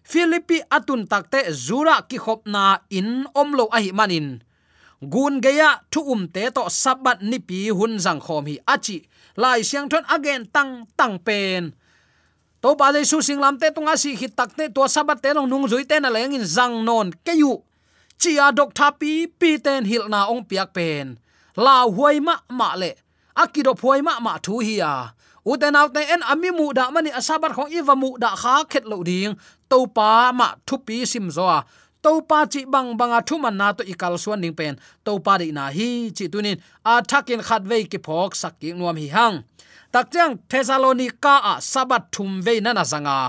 philippi 0.04 0.58
atun 0.74 1.06
takte 1.06 1.54
zura 1.54 2.02
ki 2.10 2.18
khop 2.18 2.50
na 2.50 2.82
in 2.90 3.30
omlo 3.32 3.70
ahi 3.72 3.92
manin 3.94 4.42
gun 5.02 5.40
geya 5.42 5.80
thu 5.92 6.02
um 6.12 6.28
te 6.28 6.50
to 6.52 6.68
sabat 6.70 7.22
ni 7.22 7.40
pi 7.40 7.70
hun 7.70 7.98
jang 7.98 8.20
khom 8.20 8.46
hi 8.46 8.56
achi 8.68 9.08
lai 9.40 9.64
siang 9.64 9.88
thon 9.88 10.04
again 10.12 10.44
tang 10.52 10.84
tang 11.00 11.16
pen. 11.20 11.72
To 12.60 12.76
ba 12.76 12.92
le 12.92 13.08
su 13.08 13.24
sing 13.24 13.40
lam 13.40 13.56
te 13.56 13.72
tunga 13.72 13.96
si 13.96 14.16
hit 14.20 14.36
tak 14.36 14.52
te 14.58 14.68
to 14.68 14.84
sabat 14.88 15.24
te 15.24 15.32
long 15.32 15.48
nung 15.48 15.68
zui 15.72 15.88
te 15.88 15.96
na 16.00 16.10
leng 16.12 16.36
in 16.36 16.44
jang 16.44 16.84
non 16.84 17.08
ke 17.26 17.34
yu. 17.40 17.64
Chia 18.20 18.52
dok 18.52 18.76
tha 18.76 18.92
pi 18.92 19.32
pi 19.40 19.56
ten 19.64 19.88
hil 19.88 20.12
na 20.12 20.28
ong 20.28 20.44
piak 20.44 20.76
pen. 20.76 21.16
La 21.56 21.88
huai 21.88 22.20
ma 22.20 22.36
ma 22.52 22.76
le. 22.76 22.92
Akido 23.36 23.72
phoi 23.80 24.04
ma 24.04 24.20
ma 24.20 24.36
thu 24.44 24.60
hi 24.60 24.76
ya 24.84 25.16
u 25.50 25.56
te 25.56 25.72
naw 25.72 25.88
te 25.96 26.04
en 26.14 26.22
ami 26.32 26.52
mu 26.52 26.66
da 26.78 26.92
mani 26.92 27.10
asabar 27.20 27.56
khong 27.56 27.72
iwa 27.72 27.96
mu 27.96 28.10
da 28.20 28.36
kha 28.42 28.68
khet 28.72 28.86
lo 28.92 29.00
ding. 29.08 29.40
To 29.72 29.88
pa 29.88 30.36
ma 30.36 30.48
thu 30.68 30.76
pi 30.84 31.06
sim 31.12 31.32
zo 31.32 31.48
a 31.48 31.64
to 32.04 32.22
pa 32.30 32.46
chi 32.46 32.62
bang 32.74 32.98
banga 33.00 33.20
thu 33.28 33.36
man 33.44 33.56
na 33.58 33.68
to 33.78 33.84
ikal 33.84 34.16
suan 34.24 34.40
ning 34.42 34.56
pen 34.60 34.74
to 35.06 35.12
pa 35.26 35.34
di 35.42 35.52
na 35.52 35.70
hi 35.78 36.12
chi 36.18 36.26
tunin. 36.34 36.58
A 36.86 36.94
thakin 37.10 37.42
khat 37.48 37.64
ve 37.70 37.78
ki 37.92 38.00
phok 38.06 38.32
sak 38.42 38.54
ki 38.60 38.74
nuam 38.74 38.98
hi 39.02 39.08
hang. 39.16 39.36
Takchang 39.94 40.34
thessalonica 40.50 41.34
a 41.52 41.54
sabat 41.72 42.04
thum 42.14 42.42
ve 42.46 42.60
na 42.60 42.72
na 42.74 42.84
zanga. 42.92 43.20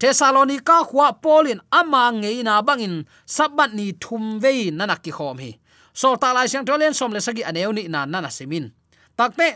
Thessalonica 0.00 0.76
khwa 0.88 1.08
polin 1.22 1.60
ama 1.72 2.02
ngei 2.20 2.42
na 2.48 2.62
bangin 2.62 2.96
sabat 3.26 3.70
ni 3.78 3.86
thum 4.02 4.38
ve 4.42 4.70
na 4.70 4.84
na 4.86 4.96
ki 5.04 5.12
khom 5.18 5.38
hi. 5.44 5.50
So 6.00 6.14
ta 6.14 6.32
lai 6.32 6.46
sang 6.46 6.64
tolen 6.64 6.94
som 6.94 7.12
le 7.12 7.20
sagi 7.20 7.42
aneu 7.42 7.72
ni 7.74 7.88
na 7.94 8.06
na 8.06 8.20
na 8.20 8.30
semin 8.30 8.70
takte 9.18 9.48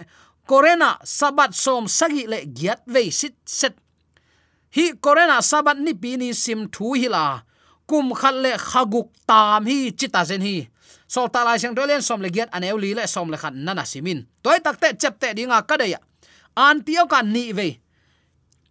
korena 0.50 0.98
sabat 1.06 1.54
som 1.54 1.86
sagi 1.86 2.26
le 2.26 2.38
giat 2.58 2.82
ve 2.86 3.10
sit 3.10 3.36
set. 3.46 3.74
Hi 4.74 4.84
korena 5.04 5.38
sabat 5.38 5.78
ni 5.78 5.94
pi 5.94 6.16
ni 6.18 6.32
sim 6.34 6.66
thu 6.74 6.94
hi 6.98 7.08
la 7.14 7.24
kum 7.86 8.14
khat 8.14 8.34
le 8.34 8.52
khaguk 8.58 9.08
tam 9.26 9.66
hi, 9.66 9.92
chita 9.98 10.24
zen 10.24 10.42
hi. 10.42 10.68
Sol 11.08 11.28
ta 11.28 11.44
lai 11.44 11.58
sang 11.60 11.74
tolen 11.76 12.00
som 12.00 12.22
le 12.24 12.28
giat 12.32 12.48
an 12.56 12.64
li 12.64 12.94
le, 12.94 13.04
som 13.06 13.28
le 13.30 13.36
khan 13.36 13.52
nana 13.52 13.84
simin 13.84 14.24
toy 14.42 14.58
takte 14.64 14.96
chepte 15.00 15.34
dinga 15.36 15.60
kadaya 15.68 15.98
an 16.56 16.80
tio 16.80 17.04
ka 17.06 17.20
ni 17.22 17.52
ve 17.52 17.68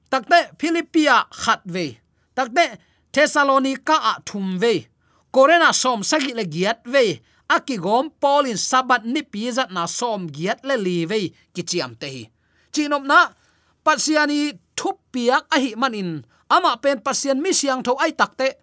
takte 0.10 0.40
philippia 0.60 1.26
khat 1.30 1.62
ve 1.66 2.02
takte 2.34 2.66
thessalonica 3.14 3.96
a 4.12 4.14
thum 4.26 4.58
ve 4.58 4.88
corona 5.32 5.70
som 5.74 6.02
sagi 6.04 6.34
le 6.34 6.44
giat 6.44 6.82
ve 6.86 7.22
aki 7.52 7.78
gom 7.78 8.10
polin 8.22 8.58
sabat 8.58 9.04
ni 9.04 9.22
pizat 9.22 9.70
na 9.76 9.86
som 9.86 10.26
giat 10.32 10.64
le 10.64 10.76
li 10.80 11.06
ve 11.06 11.22
kichiam 11.54 11.94
te 12.00 12.08
hi. 12.08 12.24
Chinom 12.72 13.04
na, 13.04 13.36
pasiani 13.84 14.56
thup 14.76 14.98
piak 15.12 15.44
a 15.52 15.60
manin. 15.76 16.24
Ama 16.50 16.80
pen 16.80 17.04
pasien 17.04 17.40
mi 17.44 17.52
siang 17.54 17.84
tho 17.84 17.96
ai 18.00 18.16
takte 18.16 18.61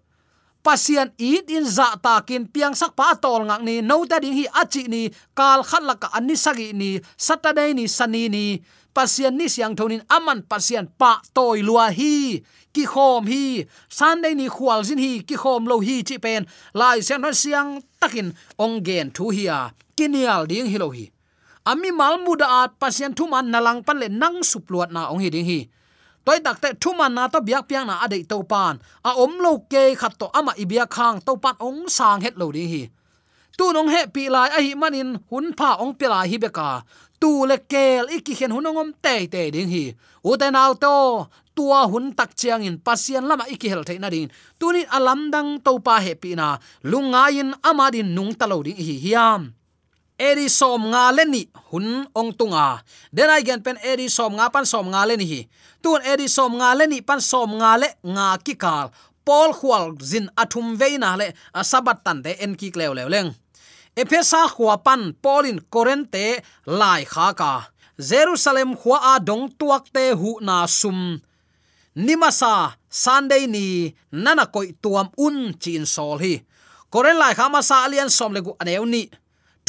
pasian 0.63 1.11
it 1.17 1.49
in 1.49 1.65
za 1.65 1.95
ta 2.03 2.21
kin 2.21 2.47
piang 2.47 2.75
sak 2.75 2.95
pa 2.95 3.15
tol 3.15 3.47
ngak 3.47 3.61
ni, 3.63 3.81
no 3.81 4.05
ta 4.05 4.19
ding 4.19 4.35
hi 4.35 4.45
achi 4.61 4.87
ni, 4.87 5.09
kal 5.33 5.63
khat 5.63 5.83
la 5.83 5.95
ka 5.95 6.09
ani 6.13 6.35
sagi 6.35 6.73
ni, 6.73 6.99
saturday 7.17 7.73
ni 7.73 7.87
sani 7.87 8.29
ni. 8.29 8.45
Pasian 8.89 9.37
ni 9.37 9.45
siang 9.45 9.77
thonin 9.77 10.01
aman 10.09 10.41
pasian 10.41 10.89
pa 10.99 11.21
toy 11.31 11.61
lua 11.61 11.93
hi, 11.93 12.41
ki 12.73 12.83
khom 12.89 13.29
hi. 13.29 13.63
Sunday 13.87 14.33
ni 14.33 14.49
khwal 14.49 14.81
jin 14.81 14.97
hi, 14.97 15.21
ki 15.21 15.37
khom 15.37 15.69
lo 15.69 15.77
hi 15.79 16.01
chi 16.01 16.17
pen. 16.17 16.49
Lai 16.73 16.99
sian 17.05 17.21
no 17.21 17.29
siang 17.31 17.85
takin 18.01 18.33
ong 18.57 18.81
gen 18.81 19.13
thu 19.13 19.29
hi 19.29 19.45
a. 19.45 19.69
Kinial 19.93 20.49
ding 20.49 20.65
hi 20.65 20.77
lo 20.81 20.89
hi. 20.89 21.05
Ami 21.69 21.93
mal 21.93 22.17
muda 22.17 22.65
at 22.65 22.81
pasian 22.81 23.13
thu 23.13 23.29
man 23.29 23.53
nalang 23.53 23.85
pan 23.85 24.01
le 24.01 24.09
nang 24.09 24.41
supluat 24.41 24.89
na 24.89 25.13
ong 25.13 25.21
hi 25.21 25.29
ding 25.29 25.45
hi 25.45 25.69
toy 26.29 26.39
tak 26.45 26.61
te 26.61 26.69
thuman 26.77 27.09
na 27.17 27.25
to 27.25 27.41
biak 27.41 27.65
piang 27.65 27.89
na 27.89 28.05
adei 28.05 28.21
to 28.21 28.37
pan 28.45 28.77
a 29.09 29.17
om 29.17 29.33
lo 29.41 29.65
ke 29.71 29.97
khat 29.97 30.13
to 30.21 30.29
ama 30.29 30.53
ibia 30.61 30.85
khang 30.85 31.17
to 31.25 31.33
pan 31.43 31.57
ong 31.57 31.89
sang 31.89 32.21
het 32.21 32.37
lo 32.37 32.53
ri 32.53 32.65
hi. 32.73 32.83
Tu 33.57 33.65
nong 33.75 33.89
he 33.89 34.01
pi 34.13 34.23
lai 34.29 34.49
a 34.57 34.59
hi 34.61 34.77
manin 34.81 35.09
hun 35.29 35.45
pha 35.57 35.69
ong 35.81 35.93
pi 35.97 36.05
lai 36.13 36.25
hi 36.31 36.37
beka 36.37 36.69
tu 37.21 37.29
le 37.49 37.57
kel 37.71 38.05
iki 38.17 38.33
khen 38.39 38.53
hunongom 38.55 38.89
te 39.03 39.15
te 39.33 39.41
ding 39.55 39.69
hi. 39.73 39.85
U 40.29 40.37
te 40.39 40.47
nau 40.53 40.71
to, 40.83 40.95
tua 41.55 41.81
hun 41.91 42.05
tak 42.17 42.31
chiang 42.39 42.63
in 42.67 42.77
pasian 42.85 43.25
lama 43.29 43.45
iki 43.53 43.67
hel 43.71 43.83
the 43.83 43.97
na 43.97 44.09
din 44.13 44.29
tunin 44.59 44.87
alam 44.97 45.31
dang 45.33 45.49
to 45.65 45.73
pa 45.85 45.95
he 46.05 46.13
pi 46.21 46.31
na. 46.39 46.47
Lunga 46.91 47.23
in 47.33 47.49
amadin 47.69 48.13
nung 48.15 48.31
talo 48.39 48.61
ding 48.61 48.77
hi 48.77 48.95
hiam 49.03 49.41
eri 50.19 50.51
som 50.51 50.91
nga 50.91 51.09
leni 51.15 51.47
hun 51.71 52.03
ong 52.13 52.31
tunga. 52.35 52.83
Den 53.15 53.31
ai 53.31 53.43
gen 53.47 53.63
pen 53.63 53.79
eri 53.81 54.11
som 54.11 54.35
nga 54.35 54.51
pan 54.53 54.67
som 54.67 54.91
nga 54.91 55.07
leni 55.07 55.25
hi. 55.25 55.41
Tun 55.81 56.03
eri 56.03 56.27
som 56.27 56.51
nga 56.59 56.75
leni 56.75 56.99
pan 57.01 57.23
som 57.23 57.55
nga 57.55 57.79
le 57.79 57.89
nga 58.03 58.35
ki 58.43 58.55
kal 58.59 58.91
pol 59.29 59.53
khwal 59.53 59.93
zin 60.01 60.27
athum 60.41 60.73
veina 60.79 61.13
le 61.19 61.27
asabat 61.61 62.01
tan 62.05 62.19
de 62.25 62.33
en 62.43 62.53
ki 62.59 62.69
klew 62.75 62.93
lew 62.97 63.09
leng. 63.13 63.29
Ephesa 64.01 64.41
khwa 64.53 64.75
pan 64.85 65.01
polin 65.23 65.59
korente 65.73 66.25
lai 66.79 67.01
kha 67.13 67.27
ka. 67.39 67.53
Jerusalem 68.09 68.71
khwa 68.79 68.97
a 69.11 69.13
dong 69.27 69.45
tuak 69.59 69.85
te 69.95 70.05
hu 70.19 70.31
na 70.47 70.57
sum. 70.79 70.99
Nimasa, 72.05 72.53
sunday 72.87 73.43
ni, 73.53 73.65
nana 74.23 74.45
koi 74.53 74.71
tuam 74.83 75.07
un 75.25 75.37
chin 75.61 75.85
sol 75.95 76.17
hi. 76.23 76.33
Koren 76.93 77.17
lai 77.21 77.33
kha 77.37 77.45
ma 77.53 77.61
sa 77.69 77.83
alian 77.85 78.09
som 78.17 78.31
le 78.33 78.41
gu 78.45 78.53
aneu 78.61 78.85
ni 78.93 79.03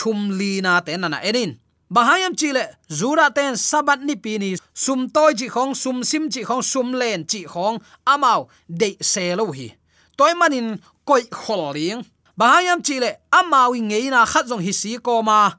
thum 0.00 0.30
li 0.38 0.60
na 0.64 0.80
te 0.80 0.96
nana. 0.96 1.18
Enin, 1.28 1.50
bahayam 1.94 2.34
chile, 2.40 2.64
zura 2.98 3.26
ten 3.36 3.54
sabat 3.56 4.00
ni 4.08 4.14
pini, 4.24 4.50
sum 4.74 5.00
toy 5.14 5.32
chi 5.38 5.48
khong, 5.54 5.74
sum 5.82 6.04
sim 6.10 6.24
chi 6.32 6.42
khong, 6.48 6.62
sum 6.72 6.88
len 7.00 7.24
chi 7.30 7.44
khong, 7.52 7.76
amao 8.12 8.48
de 8.80 8.96
se 9.00 9.34
lo 9.36 9.52
hi. 9.52 9.68
Toy 10.16 10.32
manin 10.40 10.78
koi 11.08 11.22
khol 11.30 11.72
ling. 11.76 12.02
Bahayam 12.40 12.80
chile 12.80 13.10
amawi 13.38 13.80
ngeina 13.84 14.24
khat 14.32 14.48
jong 14.48 14.64
hi 14.64 14.72
si 14.72 14.96
ko 14.96 15.22
ma. 15.22 15.52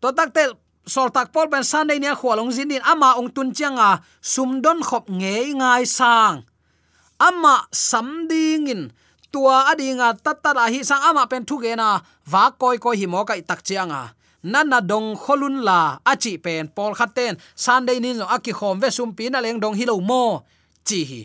To 0.00 0.12
tak 0.14 0.30
tel, 0.34 0.54
sol 0.86 1.10
tak 1.10 1.32
pol 1.34 1.50
ben 1.50 1.64
sunday 1.66 1.98
nia 1.98 2.14
khwalong 2.14 2.54
zin 2.54 2.70
din 2.70 2.82
ama 2.86 3.18
ong 3.18 3.30
tun 3.34 3.50
changa 3.50 3.90
sumdon 4.22 4.78
khop 4.88 5.10
nge 5.10 5.58
ngai 5.58 5.84
sang. 5.86 6.46
Ama 7.18 7.66
samding 7.74 8.70
in 8.70 8.82
tua 9.32 9.56
adinga 9.70 10.08
tatara 10.24 10.66
hi 10.72 10.80
sang 10.84 11.02
ama 11.08 11.24
pen 11.30 11.42
thu 11.48 11.56
ge 11.62 11.72
na 11.80 11.88
wa 12.32 12.44
koi 12.60 12.76
koi 12.82 12.96
hi 13.00 13.06
mo 13.06 13.24
kai 13.28 13.40
tak 13.48 13.60
chianga 13.66 14.02
nana 14.52 14.78
dong 14.90 15.08
kholun 15.22 15.56
la 15.68 15.80
achi 16.12 16.32
pen 16.44 16.68
pol 16.76 16.92
khaten 16.98 17.34
sunday 17.64 17.98
ni 18.04 18.10
no 18.18 18.24
aki 18.36 18.52
khom 18.58 18.76
ve 18.82 18.88
sum 18.96 19.10
pina 19.16 19.38
leng 19.44 19.60
dong 19.62 19.76
Hilo 19.78 20.00
mo. 20.00 20.24
Chi 20.86 21.00
hi. 21.10 21.22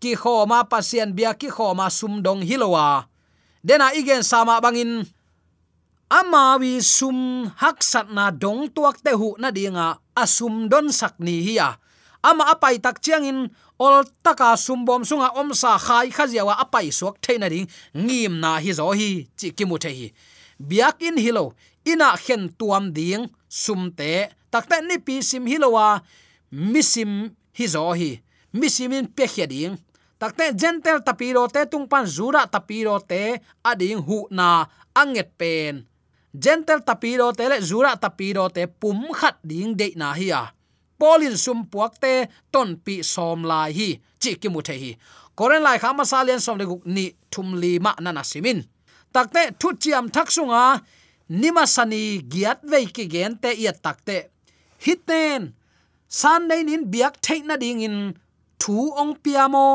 Ki 0.00 0.12
khoma 0.22 0.58
pasien 0.70 1.14
bia, 1.16 1.30
ki 1.40 1.48
khoma 1.56 1.86
sum 1.98 2.22
dong 2.24 2.40
hilowa 2.48 3.12
dena 3.62 3.94
igen 3.94 4.26
sama 4.26 4.58
bangin 4.58 5.06
ama 6.10 6.58
wi 6.58 6.82
sum 6.82 7.46
hak 7.56 7.78
sat 7.78 8.10
na 8.10 8.34
dong 8.34 8.66
tuak 8.74 8.98
te 8.98 9.14
hu 9.14 9.38
na 9.38 9.54
dinga 9.54 10.02
asum 10.18 10.66
don 10.66 10.90
sak 10.90 11.14
ni 11.22 11.40
hiya 11.46 11.78
ama 12.22 12.44
apai 12.54 12.78
tak 12.78 13.02
chiang 13.02 13.26
in 13.26 13.50
ol 13.82 14.06
taka 14.22 14.54
sumbom 14.54 15.02
sunga 15.02 15.34
om 15.34 15.50
sa 15.50 15.74
khai 15.78 16.08
khaziawa 16.14 16.54
apai 16.62 16.94
suak 16.94 17.18
theina 17.18 17.50
ding 17.50 17.66
ngim 17.94 18.38
na 18.38 18.62
hi 18.62 18.70
zo 18.78 18.94
hi 18.94 19.26
chi 19.38 19.50
kimu 19.50 19.76
the 19.82 19.90
hi. 19.90 20.08
Biak 20.68 21.02
in 21.02 21.18
hilo 21.18 21.54
ina 21.84 22.14
khen 22.24 22.42
tuam 22.58 22.94
ding 22.94 23.26
sumte 23.50 24.30
takte 24.52 24.76
ni 24.86 24.96
pi 25.06 25.22
sim 25.22 25.44
hilowa 25.46 26.02
misim 26.50 27.34
hi 27.58 27.66
zo 27.66 27.92
hi. 27.92 28.22
Misimin 28.52 29.06
pe 29.16 29.26
khia 29.26 29.46
ding 29.46 29.74
takte 30.20 30.54
gentle 30.54 31.02
tapiro 31.02 31.48
te 31.50 31.66
tung 31.66 31.88
pan 31.90 32.06
zura 32.06 32.46
tapiro 32.46 33.00
te 33.00 33.40
ading 33.64 33.98
hu 34.06 34.30
na 34.30 34.66
anget 34.94 35.30
pen. 35.40 35.82
Gentle 36.32 36.80
tapiro 36.86 37.32
te 37.32 37.48
le 37.50 37.58
zura 37.60 37.96
tapiro 37.96 38.46
te 38.48 38.66
pum 38.80 39.10
khat 39.10 39.36
ding 39.42 39.74
de 39.74 39.90
na 39.96 40.12
hi 40.14 40.30
a 40.30 40.44
polin 41.02 41.36
sum 41.44 41.60
puak 41.72 41.98
te, 42.02 42.12
ton 42.52 42.68
pi 42.84 42.94
som 43.14 43.42
lai 43.50 43.70
hi, 43.78 43.88
chi 44.22 44.30
ki 44.40 44.48
mu 44.54 44.60
the 44.68 44.74
hi. 44.82 44.90
Koren 45.38 45.62
lai 45.66 45.78
khama 45.82 46.04
salian 46.12 46.40
som 46.44 46.58
le 46.60 46.64
guk 46.70 46.82
ni 46.96 47.04
thum 47.32 47.48
li 47.62 47.72
ma 47.84 47.92
na 48.04 48.10
na 48.16 48.22
simin 48.32 48.60
takte 49.14 49.42
thu 49.60 49.68
chiam 49.82 50.04
thak 50.14 50.28
sunga 50.36 50.62
nima 51.40 51.64
sani 51.74 52.02
giat 52.32 52.58
ve 52.70 52.78
ki 52.96 53.04
gen 53.14 53.32
te 53.42 53.50
ya 53.64 53.72
takte 53.84 54.16
hiten 54.84 55.42
san 56.20 56.40
nei 56.48 56.62
nin 56.68 56.82
biak 56.92 57.14
theina 57.24 57.54
ding 57.62 57.82
in, 57.88 57.96
thu 58.60 58.76
ong 59.02 59.14
piamo 59.24 59.66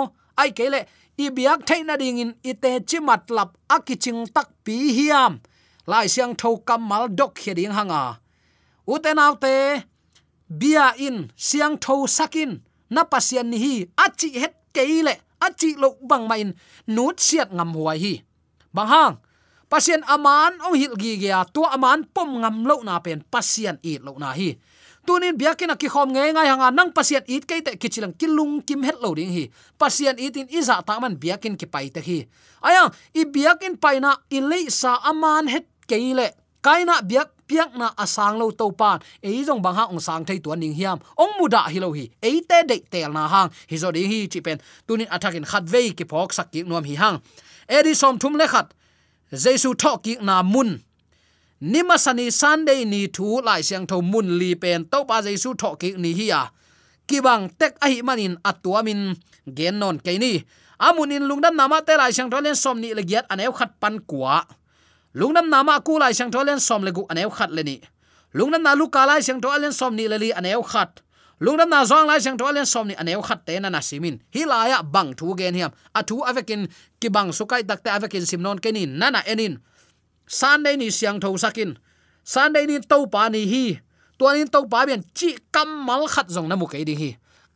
ai 0.42 0.50
kele 0.58 0.82
i 1.24 1.26
biak 1.38 1.60
theina 1.70 1.96
ding 2.02 2.20
in 2.24 2.32
ite 2.52 2.72
chi 2.90 2.98
matlap 3.08 3.50
akiching 3.76 4.22
tak 4.36 4.50
pi 4.66 4.76
hiam 4.98 5.34
lai 5.92 6.08
siang 6.14 6.34
tho 6.42 6.50
kamal 6.68 7.04
dok 7.20 7.34
kheding 7.42 7.74
hanga 7.78 8.04
uten 8.94 9.18
autte 9.26 9.56
bia 10.50 10.96
in, 10.98 11.32
siang 11.36 11.78
tho 11.78 12.08
sakin 12.08 12.64
na 12.90 13.04
pasian 13.04 13.52
ni 13.52 13.58
hi 13.60 13.74
achi 14.00 14.40
het 14.40 14.56
keile 14.74 15.20
achi 15.44 15.76
lo 15.76 16.00
bang 16.02 16.28
main 16.28 16.50
nut 16.88 17.20
siat 17.20 17.52
ngam 17.52 17.76
huai 17.76 18.00
hi. 18.00 18.14
Bang 18.74 18.88
hang 18.88 19.16
pasien 19.68 20.02
aman 20.08 20.56
ong 20.64 20.76
hil 20.80 20.96
gi 20.96 21.20
ge 21.20 21.32
to 21.52 21.62
aman 21.68 22.08
pom 22.16 22.40
ngam 22.40 22.64
lo 22.64 22.80
na 22.88 23.00
pen 23.04 23.24
pasien 23.28 23.76
i 23.84 24.00
lo 24.00 24.16
na 24.16 24.32
hi. 24.32 24.56
Tunin 25.08 25.40
biakin 25.40 25.72
ki 25.80 25.88
khom 25.88 26.12
nge 26.12 26.36
ngai 26.36 26.52
hanga, 26.52 26.68
nang 26.72 26.92
pasien 26.92 27.24
it 27.32 27.48
ke 27.48 27.64
te 27.64 27.80
kichilang 27.80 28.12
kilung 28.20 28.60
kim 28.68 28.84
het 28.84 29.00
lo 29.00 29.16
ding 29.16 29.32
hi. 29.32 29.48
Pasien 29.80 30.20
it 30.20 30.36
in 30.36 30.48
iza 30.52 30.84
ta 30.84 31.00
man 31.00 31.16
biakin 31.16 31.56
ki 31.56 31.68
pai 31.68 31.88
te 31.88 32.04
hi. 32.04 32.28
Aya 32.60 32.92
i 33.16 33.24
biakin 33.24 33.80
paina 33.80 34.20
i 34.28 34.44
le 34.44 34.68
sa 34.68 35.00
aman 35.08 35.48
het 35.48 35.64
keile 35.88 36.36
kaina 36.68 37.00
biak 37.00 37.48
piak 37.48 37.80
na 37.80 37.96
asang 37.96 38.36
lo 38.36 38.52
to 38.52 38.68
pan 38.76 39.00
e 39.24 39.40
jong 39.48 39.64
bang 39.64 39.76
ha 39.80 39.84
ong 39.88 40.04
sang 40.04 40.28
thei 40.28 40.40
tu 40.44 40.52
ning 40.56 40.76
hiam. 40.76 41.00
Ong 41.16 41.40
muda 41.40 41.64
hi 41.72 41.80
lo 41.80 41.96
hi. 41.96 42.12
E 42.20 42.44
te 42.44 42.60
de 42.68 42.78
tel 42.92 43.12
na 43.16 43.24
hang. 43.32 43.50
Hi 43.72 43.76
zo 43.80 43.88
ding 43.96 44.12
hi 44.12 44.28
chi 44.28 44.40
pen. 44.44 44.60
Tunin 44.84 45.08
attacking 45.08 45.48
khat 45.48 45.64
ve 45.64 45.96
ki 45.96 46.04
phok 46.12 46.36
sak 46.36 46.52
ki 46.52 46.68
nom 46.68 46.84
hi 46.84 46.96
hang. 47.00 47.24
Edi 47.72 47.96
som 47.96 48.20
thum 48.20 48.36
le 48.36 48.46
khat. 48.52 48.68
Jesu 49.32 49.72
tho 49.80 49.96
ki 50.04 50.20
na 50.28 50.44
mun. 50.44 50.84
Nima 51.64 51.96
sani 51.96 52.28
sunday 52.36 52.84
ni 52.84 53.08
thu 53.16 53.40
lai 53.48 53.62
siang 53.64 53.88
tho 53.88 54.04
mun 54.04 54.28
li 54.40 54.52
pen. 54.60 54.84
To 54.92 55.08
pa 55.08 55.24
jesu 55.24 55.56
tho 55.56 55.80
ki 55.80 55.96
ni 56.04 56.12
hi 56.20 56.28
ya. 56.36 56.42
Ki 57.08 57.24
bang 57.24 57.48
tek 57.60 57.80
a 57.80 57.88
hi 57.88 58.04
manin 58.04 58.36
atuamin 58.44 59.16
gen 59.48 59.80
non 59.80 60.04
ke 60.04 60.20
ni. 60.20 60.44
Amunin 60.84 61.24
lungdam 61.30 61.56
nama 61.56 61.80
te 61.88 61.96
lai 61.96 62.12
siang 62.12 62.30
tho 62.32 62.44
len 62.44 62.60
som 62.60 62.76
ni 62.84 62.92
le 62.92 63.04
giat 63.08 63.26
aneu 63.32 63.56
khat 63.56 63.72
pan 63.80 64.04
kwa 64.04 64.44
lungnam 65.16 65.50
nama 65.50 65.80
ku 65.82 66.00
lai 66.00 66.12
sang 66.14 66.32
tho 66.32 66.44
len 66.44 66.60
som 66.60 66.84
le 66.84 66.92
gu 66.92 67.06
aneu 67.10 67.30
khat 67.30 67.52
le 67.52 67.64
ni. 67.64 67.80
Lungnam 68.34 68.64
na 68.64 68.74
lu 68.76 68.90
ka 68.90 69.06
lai 69.06 69.22
sang 69.22 69.40
tho 69.42 69.50
len 69.56 69.72
som 69.72 69.96
ni 69.96 70.08
le 70.08 70.18
li 70.18 70.34
aneu 70.34 70.64
khat. 70.64 71.02
Lungnam 71.40 71.70
na 71.70 71.86
zong 71.86 72.08
lai 72.10 72.20
sang 72.20 72.38
tho 72.38 72.50
len 72.52 72.66
som 72.66 72.88
ni 72.88 72.96
aneu 72.96 73.22
khat 73.22 73.46
te 73.46 73.60
na 73.60 73.70
na 73.70 73.80
simin 73.80 74.20
hi 74.34 74.46
la 74.46 74.68
ya 74.68 74.82
bang 74.84 75.14
thu 75.16 75.36
gen 75.38 75.56
hiam. 75.56 75.72
Athu 75.96 76.26
avekin 76.26 76.68
ki 77.00 77.10
bang 77.10 77.30
sukai 77.32 77.64
takte 77.64 77.88
avekin 77.88 78.26
simnon 78.26 78.60
kenin 78.60 78.98
nana 78.98 79.24
enin. 79.26 79.62
Sunday 80.28 80.76
ni 80.76 80.92
siang 80.92 81.20
tho 81.24 81.38
sakin. 81.38 81.78
Sunday 82.24 82.66
ni 82.68 82.80
to 82.84 83.08
pa 83.08 83.30
ni 83.30 83.48
hi. 83.48 83.80
To 84.20 84.28
ni 84.34 84.46
to 84.46 84.66
pa 84.68 84.86
bian 84.86 85.06
chi 85.14 85.38
kamal 85.54 86.10
khat 86.10 86.28
zong 86.28 86.50
namu 86.50 86.68
ke 86.68 86.84
ding 86.84 86.98
hi. 86.98 87.12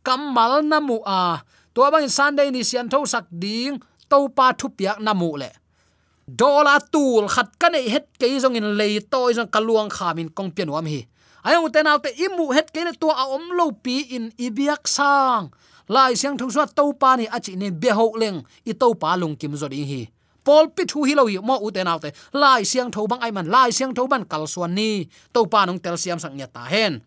Kamal 0.06 0.64
namu 0.64 1.02
a. 1.06 1.44
To 1.76 1.90
bang 1.92 2.08
sunday 2.08 2.50
ni 2.50 2.64
siang 2.64 2.88
tho 2.88 3.06
sak 3.06 3.28
ding 3.30 3.82
to 4.10 4.30
pa 4.32 4.54
thu 4.54 4.70
piak 4.70 5.02
namu 5.04 5.36
le 5.38 5.61
dola 6.28 6.80
tul 6.80 7.28
khat 7.28 7.58
ka 7.60 7.70
nei 7.70 7.90
het 7.90 8.08
ke 8.20 8.28
zong 8.40 8.56
in 8.60 8.78
lei 8.80 9.00
toy 9.00 9.34
zong 9.34 9.50
kaluang 9.50 9.90
khamin 9.90 10.30
kong 10.30 10.52
pian 10.52 10.70
wam 10.70 10.86
hi 10.86 11.08
ayong 11.44 11.70
te 11.74 11.82
nau 11.82 11.98
te 11.98 12.14
imu 12.14 12.54
het 12.54 12.70
ke 12.70 12.86
le 12.86 12.94
to 12.94 13.10
a 13.10 13.24
om 13.34 13.54
lo 13.58 13.72
pi 13.74 14.06
in 14.16 14.30
ibiak 14.38 14.86
sang. 14.86 15.50
Lai 15.92 16.16
siang 16.16 16.38
thu 16.40 16.48
suat 16.48 16.72
to 16.72 16.94
pa 16.96 17.20
ni 17.20 17.26
achi 17.28 17.58
ne 17.60 17.68
be 17.68 17.92
ho 17.92 18.16
leng 18.16 18.46
i 18.64 18.72
to 18.72 18.94
pa 18.96 19.18
lung 19.20 19.36
kim 19.36 19.52
zo 19.58 19.68
ding 19.68 19.84
hi 19.84 20.08
pol 20.46 20.72
pi 20.72 20.88
thu 20.88 21.04
hi 21.04 21.14
lo 21.18 21.26
hi 21.28 21.38
mo 21.44 21.60
u 21.60 21.68
te 21.74 21.84
nau 21.84 22.00
te 22.00 22.14
lai 22.32 22.64
siang 22.64 22.90
tho 22.94 23.04
bang 23.12 23.22
ai 23.26 23.32
man 23.36 23.50
lai 23.52 23.70
siang 23.76 23.92
tho 23.94 24.08
ban 24.08 24.24
kal 24.24 24.48
suan 24.48 24.72
ni. 24.78 25.10
To 25.34 25.46
pa 25.52 25.66
nong 25.66 25.84
tel 25.84 25.98
siam 25.98 26.20
sang 26.22 26.38
nya 26.38 26.48
ta 26.48 26.64
hen 26.70 27.02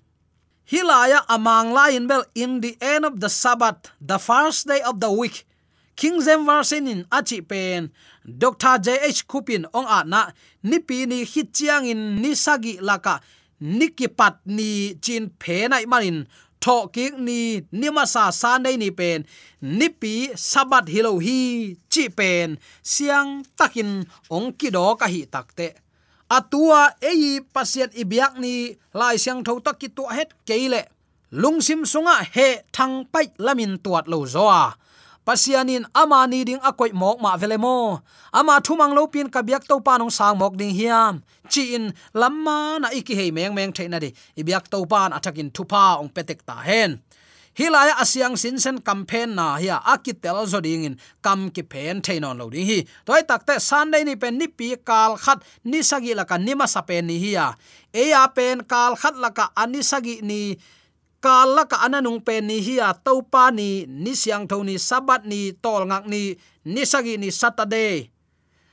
hilaya 0.64 1.20
amang 1.28 1.76
lain 1.76 2.08
bel 2.08 2.24
in 2.34 2.60
the 2.60 2.76
end 2.80 3.04
of 3.04 3.20
the 3.20 3.28
sabbath, 3.28 3.92
the 4.00 4.18
first 4.18 4.66
day 4.66 4.80
of 4.80 5.00
the 5.00 5.12
week 5.12 5.44
king 5.96 6.20
zem 6.26 6.46
war 6.46 6.62
sen 6.70 6.86
in 6.92 7.02
achi 7.18 7.38
pen 7.50 7.90
dr 8.24 8.74
jh 8.84 9.20
kupin 9.30 9.64
ong 9.78 9.88
a 9.98 10.00
na 10.12 10.20
ni 10.62 10.78
pi 10.78 11.06
ni 11.10 11.18
hi 11.32 11.42
chiang 11.56 11.86
in, 11.92 12.02
ni 12.22 12.30
sagi 12.44 12.74
laka 12.88 13.14
nikipat 13.60 14.34
ni 14.56 14.94
chin 15.04 15.24
phe 15.40 15.68
nai 15.68 15.84
manin, 15.92 16.18
tho 16.62 16.76
ki 16.94 17.06
ni 17.26 17.38
nima 17.80 18.04
sa 18.14 18.30
sa 18.40 18.58
nei 18.58 18.76
ni 18.76 18.90
pen, 18.90 19.24
nipi 19.78 20.14
sabat 20.50 20.84
hilo 20.94 21.12
hi 21.26 21.40
chi 21.92 22.04
pen, 22.18 22.58
siang 22.82 23.30
takin 23.58 23.90
ong 24.36 24.48
ki 24.58 24.68
do 24.76 24.84
ka 25.00 25.06
hi 25.14 25.22
takte 25.34 25.68
atua 26.36 26.82
ei 27.10 27.40
pasien 27.54 27.90
ibyak 28.02 28.34
ni 28.42 28.54
lai 28.98 29.16
siang 29.22 29.40
tho 29.46 29.60
tak 29.66 29.76
ki 29.80 29.88
tu 29.96 30.04
het 30.16 30.30
keile 30.48 30.82
lungsim 31.40 31.82
sunga 31.92 32.16
he 32.34 32.48
thang 32.74 33.04
pai 33.12 33.26
lamin 33.46 33.72
tuat 33.84 34.04
lo 34.12 34.18
zoa 34.34 34.74
pasianin 35.26 35.84
ama 35.96 36.26
ni 36.28 36.44
ding 36.44 36.60
akoi 36.60 36.92
mok 36.92 37.18
ma 37.24 37.36
velemo 37.40 38.04
ama 38.32 38.60
thumang 38.60 38.92
lo 38.92 39.08
pin 39.08 39.28
ka 39.32 39.40
biak 39.40 39.64
to 39.64 39.80
panong 39.80 40.12
sang 40.12 40.36
mok 40.38 40.54
ding 40.60 40.74
hiam. 40.76 41.24
Chi 41.52 41.74
in 41.76 41.92
lamma 42.14 42.80
na 42.80 42.88
iki 42.92 43.14
hei 43.18 43.30
meng 43.32 43.54
meng 43.56 43.72
thaina 43.72 43.98
de. 44.00 44.12
I 44.36 44.42
biak 44.44 44.68
to 44.72 44.84
pan 44.86 45.12
atakin 45.16 45.50
thupa 45.50 46.00
ong 46.00 46.12
petek 46.12 46.40
ta 46.44 46.60
hen. 46.60 47.00
Hilaya 47.54 47.94
asiang 48.02 48.34
sinsen 48.34 48.82
campaign 48.82 49.38
na 49.38 49.62
hia 49.62 49.78
akitel 49.78 50.42
zo 50.50 50.58
ding 50.58 50.84
in 50.84 50.94
kam 51.22 51.54
ki 51.54 51.62
pen 51.62 52.02
thainon 52.02 52.34
lo 52.34 52.50
ding 52.50 52.66
hi. 52.66 52.82
Toy 53.06 53.22
takte 53.22 53.62
sunday 53.62 54.02
ni 54.02 54.18
pen 54.18 54.34
ni 54.38 54.50
pi 54.50 54.74
kal 54.82 55.14
khat 55.14 55.38
ni 55.62 55.78
sagi 55.86 56.18
laka 56.18 56.34
nima 56.34 56.66
sapen 56.66 57.06
ni 57.06 57.16
hiya 57.22 57.54
e 57.94 58.10
ya 58.10 58.26
pen 58.26 58.66
kal 58.66 58.98
khat 58.98 59.14
laka 59.14 59.54
ani 59.54 59.86
sagi 59.86 60.18
ni 60.18 60.58
kala 61.24 61.64
ka 61.64 61.80
ananung 61.80 62.20
pe 62.20 62.44
ni 62.44 62.60
hi 62.60 62.76
a 62.84 62.92
topa 62.92 63.48
ni 63.48 63.88
ni 63.88 64.12
siang 64.12 64.44
tho 64.44 64.60
ni 64.60 64.76
sabat 64.76 65.24
ni 65.24 65.56
tol 65.64 65.88
ngak 65.88 66.04
ni 66.04 66.36
ni 66.68 66.82
sagi 66.84 67.16
ni 67.16 67.32
saturday. 67.32 68.12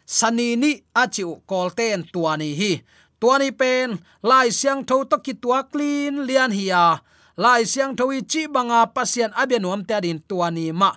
Sani 0.04 0.60
ni 0.60 0.84
achiu 0.92 1.40
kolten 1.48 2.04
tuani 2.12 2.52
hi. 2.60 2.84
Tuani 3.22 3.56
pen, 3.56 3.96
lai 4.20 4.52
siang 4.52 4.84
tho 4.84 5.08
to 5.08 5.24
ki 5.24 5.40
tua 5.40 5.64
clean 5.72 6.28
lian 6.28 6.52
hiya 6.52 7.00
lai 7.40 7.64
siang 7.64 7.96
tho 7.96 8.12
chi 8.28 8.52
banga 8.52 8.84
pasian 8.92 9.32
abenuam 9.32 9.88
ta 9.88 10.04
din 10.04 10.20
tuani 10.20 10.76
ma. 10.76 10.92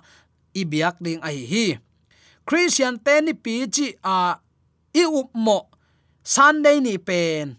Ibiak 0.51 0.99
ding 0.99 1.23
ai 1.23 1.47
hi 1.47 1.79
christian 2.45 2.99
te 2.99 3.15
ni 3.25 3.33
pi 3.33 3.65
chi 3.71 3.87
a, 4.03 4.37
i 4.93 5.03
up 5.07 5.31
mo. 5.33 5.71
Sunday 6.23 6.83
ni 6.83 6.97
pen. 6.97 7.57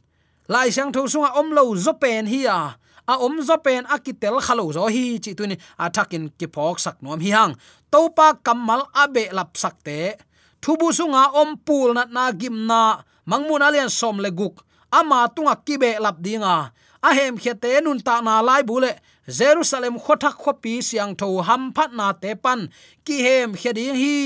Lai 0.52 0.68
siang 0.70 0.92
tho 0.92 1.08
sunga 1.08 1.32
om 1.40 1.48
lo 1.56 1.74
zo 1.74 1.96
pen 1.96 2.26
hi 2.28 2.44
a 2.46 2.76
a 3.06 3.14
om 3.24 3.42
zo 3.42 3.56
pen 3.64 3.86
akitel 3.94 4.36
khalo 4.46 4.64
zo 4.76 4.86
hi 4.94 5.18
chi 5.24 5.32
tu 5.38 5.46
ni. 5.46 5.56
Athakin 5.78 6.24
ki 6.38 6.46
phok 6.54 6.78
sak 6.84 6.96
nom 7.02 7.20
hi 7.20 7.30
hang. 7.36 7.54
Topa 7.92 8.34
kamal 8.46 8.82
abe 9.02 9.24
lap 9.32 9.50
sakte 9.62 10.18
thubu 10.62 10.88
sunga 10.98 11.22
om 11.40 11.56
pul 11.66 11.94
na 11.96 12.02
na 12.16 12.32
gim 12.40 12.66
na. 12.66 13.02
Mangmun 13.30 13.62
alian 13.66 13.90
som 13.90 14.18
le 14.24 14.30
guk. 14.30 14.62
Ama 14.98 15.28
tunga 15.34 15.54
kibe 15.66 15.90
lap 16.04 16.16
dinga. 16.24 16.56
A 17.02 17.10
hem 17.14 17.34
khete 17.38 17.82
nun 17.84 17.98
ta 18.06 18.20
na 18.20 18.40
lai 18.48 18.62
bule 18.62 18.92
jerusalem 19.38 19.96
khothak 20.04 20.36
khopi 20.42 20.82
siang 20.82 21.14
tho 21.20 21.28
ham 21.48 21.72
phat 21.76 21.90
na 21.98 22.12
te 22.12 22.34
pan. 22.34 22.60
Ki 23.04 23.16
hem 23.26 23.54
khedi 23.60 23.86
hi. 24.00 24.16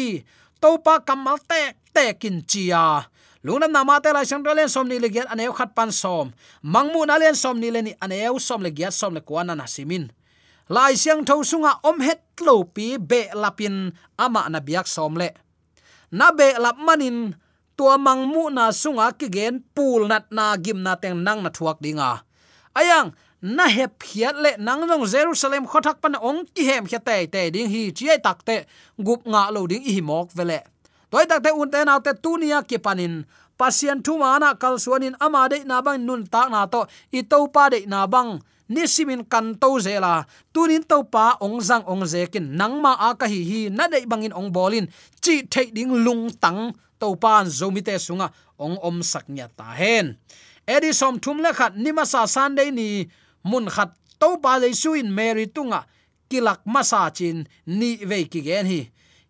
Topa 0.61 0.95
kamal 1.07 1.39
te 1.51 1.63
te 1.95 2.05
kin 2.21 2.37
chia 2.51 3.05
lungnam 3.45 3.73
nama 3.73 4.01
te 4.01 4.13
lai 4.13 4.25
sang 4.25 4.43
len 4.43 4.69
som 4.69 4.89
ni 4.89 4.99
le 4.99 5.09
giat 5.09 5.29
aneu 5.33 5.53
khat 5.53 5.75
pan 5.75 5.93
som. 5.93 6.33
Mangmu 6.63 7.07
na 7.07 7.19
len 7.19 7.35
som 7.35 7.61
ni 7.61 7.71
le 7.71 7.83
ni 7.83 7.93
aneu 8.01 8.39
som 8.39 8.63
le 8.63 8.71
giat 8.71 8.93
som 8.93 9.15
le 9.15 9.21
kwana 9.21 9.57
na 9.57 9.67
simin 9.67 10.11
lai 10.71 10.95
siang 10.95 11.27
tho 11.27 11.43
sunga 11.43 11.83
om 11.83 11.99
het 11.99 12.23
lo 12.47 12.63
pi 12.63 12.95
be 12.95 13.27
lapin 13.35 13.91
ama 14.15 14.47
na 14.47 14.63
biak 14.63 14.87
som 14.87 15.19
le. 15.19 15.35
Na 16.15 16.31
be 16.31 16.55
lap 16.63 16.79
manin, 16.79 17.35
tua 17.75 17.99
mangmu 17.99 18.55
na 18.55 18.71
sunga 18.71 19.11
ki 19.19 19.27
gen 19.35 19.67
pul 19.75 20.07
nat 20.07 20.31
na 20.31 20.55
gim 20.57 20.79
na 20.87 20.95
teng 20.95 21.19
nang 21.27 21.43
na 21.43 21.51
thuak 21.51 21.83
dinga. 21.83 22.23
Ayang, 22.79 23.11
na 23.43 23.67
hep 23.67 23.99
hiat 24.07 24.39
le 24.39 24.53
nang 24.63 24.87
jong 24.87 25.11
jerusalem 25.11 25.67
khothak 25.67 25.99
pan 25.99 26.15
ong 26.15 26.47
ki 26.55 26.63
hem 26.71 26.87
khia 26.87 27.03
te 27.03 27.27
te 27.27 27.51
ding 27.51 27.67
hi 27.67 27.91
chi 27.91 28.07
tak 28.23 28.47
te, 28.47 28.57
gup 28.95 29.27
nga 29.27 29.51
lo 29.51 29.67
ding 29.67 29.83
hi 29.83 29.99
mok 29.99 30.31
vele 30.39 30.63
toy 31.11 31.27
tak 31.27 31.43
te 31.45 31.51
un 31.51 31.69
te 31.71 31.83
na 31.85 31.99
te 32.01 32.15
tunia 32.15 32.63
ki 32.63 32.79
panin. 32.79 33.27
Pasien 33.61 34.01
thu 34.01 34.17
mana 34.17 34.55
kal 34.57 34.81
suanin 34.81 35.13
ama 35.21 35.45
de 35.51 35.61
na 35.69 35.83
bang 35.85 36.01
nun 36.01 36.25
tak 36.25 36.49
na 36.49 36.65
to. 36.65 36.87
I 37.13 37.21
to 37.27 37.45
pa 37.53 37.69
de 37.69 37.85
na 37.85 38.07
bang. 38.07 38.41
Ni 38.71 38.87
simin 38.87 39.27
kan 39.27 39.59
to 39.59 39.83
zela 39.83 40.25
tunin 40.55 40.87
to 40.87 41.03
pa 41.05 41.35
ong 41.43 41.59
zang 41.61 41.85
ong 41.85 42.07
ze 42.07 42.25
kin. 42.33 42.57
Nangma 42.57 42.95
a 42.97 43.13
ka 43.19 43.27
hi 43.27 43.43
hi 43.43 43.61
na 43.69 43.91
dei 43.91 44.07
bangin 44.07 44.33
ong 44.33 44.49
bolin. 44.55 44.87
Chi 45.21 45.45
thei 45.45 45.69
ding 45.75 45.93
lung 46.07 46.31
tang 46.41 46.73
to 46.97 47.19
pan 47.19 47.51
zomite 47.51 47.99
sunga. 47.99 48.31
Ong 48.57 48.79
om 48.81 49.03
saknya 49.03 49.51
ta 49.53 49.75
hen. 49.75 50.17
Edi 50.65 50.95
som 50.95 51.19
thum 51.19 51.43
le 51.43 51.51
khat 51.53 51.75
nima 51.75 52.07
sa 52.07 52.25
sunday 52.25 52.71
ni. 52.71 53.11
Mun 53.45 53.67
khat 53.67 53.91
to 54.23 54.39
pa 54.39 54.57
le 54.63 54.73
suin 54.73 55.11
mary 55.11 55.51
tunga. 55.51 55.85
Kilak 56.31 56.63
masa 56.65 57.11
chin 57.11 57.45
ni 57.67 57.99
ve 58.09 58.25
ki 58.25 58.41
gen 58.41 58.67
hi 58.71 58.81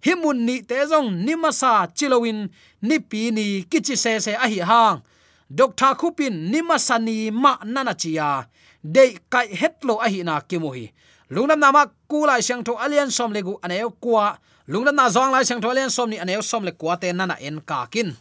himun 0.05 0.39
ni 0.47 0.63
te 0.63 0.77
jong 0.91 1.11
nimasa 1.27 1.87
chilowin 1.97 2.49
ni 2.83 2.99
pi 2.99 3.31
ni 3.31 3.63
kichi 3.71 3.97
se 3.97 4.21
se 4.21 4.33
a 4.35 4.47
hi 4.49 4.61
hang. 4.71 5.03
Doctor 5.51 5.95
khupin 6.01 6.51
nimasani 6.53 7.31
ma 7.33 7.59
nana 7.65 7.95
chia. 7.95 8.47
De 8.85 9.19
kai 9.33 9.49
hetlo 9.61 9.95
a 10.05 10.09
hi 10.09 10.23
na 10.23 10.41
kimuhi. 10.41 10.93
Lungnam 11.31 11.59
nama 11.59 11.87
kulai 12.11 12.43
siang 12.43 12.63
tho 12.67 12.75
alian 12.85 13.11
som 13.11 13.33
legu 13.33 13.59
aneo 13.63 13.91
kwa. 13.91 14.39
Lungnam 14.69 14.95
na 14.95 15.09
zong 15.09 15.33
lai 15.33 15.45
siang 15.45 15.61
tho 15.63 15.71
alian 15.71 15.91
som 15.91 16.11
ni 16.11 16.19
aneo 16.19 16.43
som 16.43 16.65
le 16.65 16.73
kwa 16.73 16.97
te 16.97 17.13
nana 17.13 17.37
en 17.41 17.61
ka 17.61 17.87
kin. 17.93 18.17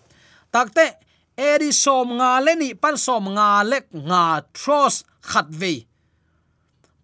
Takte 0.53 0.85
eri 1.37 1.71
som 1.71 2.07
nga 2.19 2.39
le 2.45 2.55
ni 2.55 2.69
pan 2.75 2.97
som 2.97 3.23
nga 3.35 3.63
lek 3.63 3.87
nga 3.93 4.41
tros 4.53 5.05
khat 5.21 5.47
ve 5.47 5.89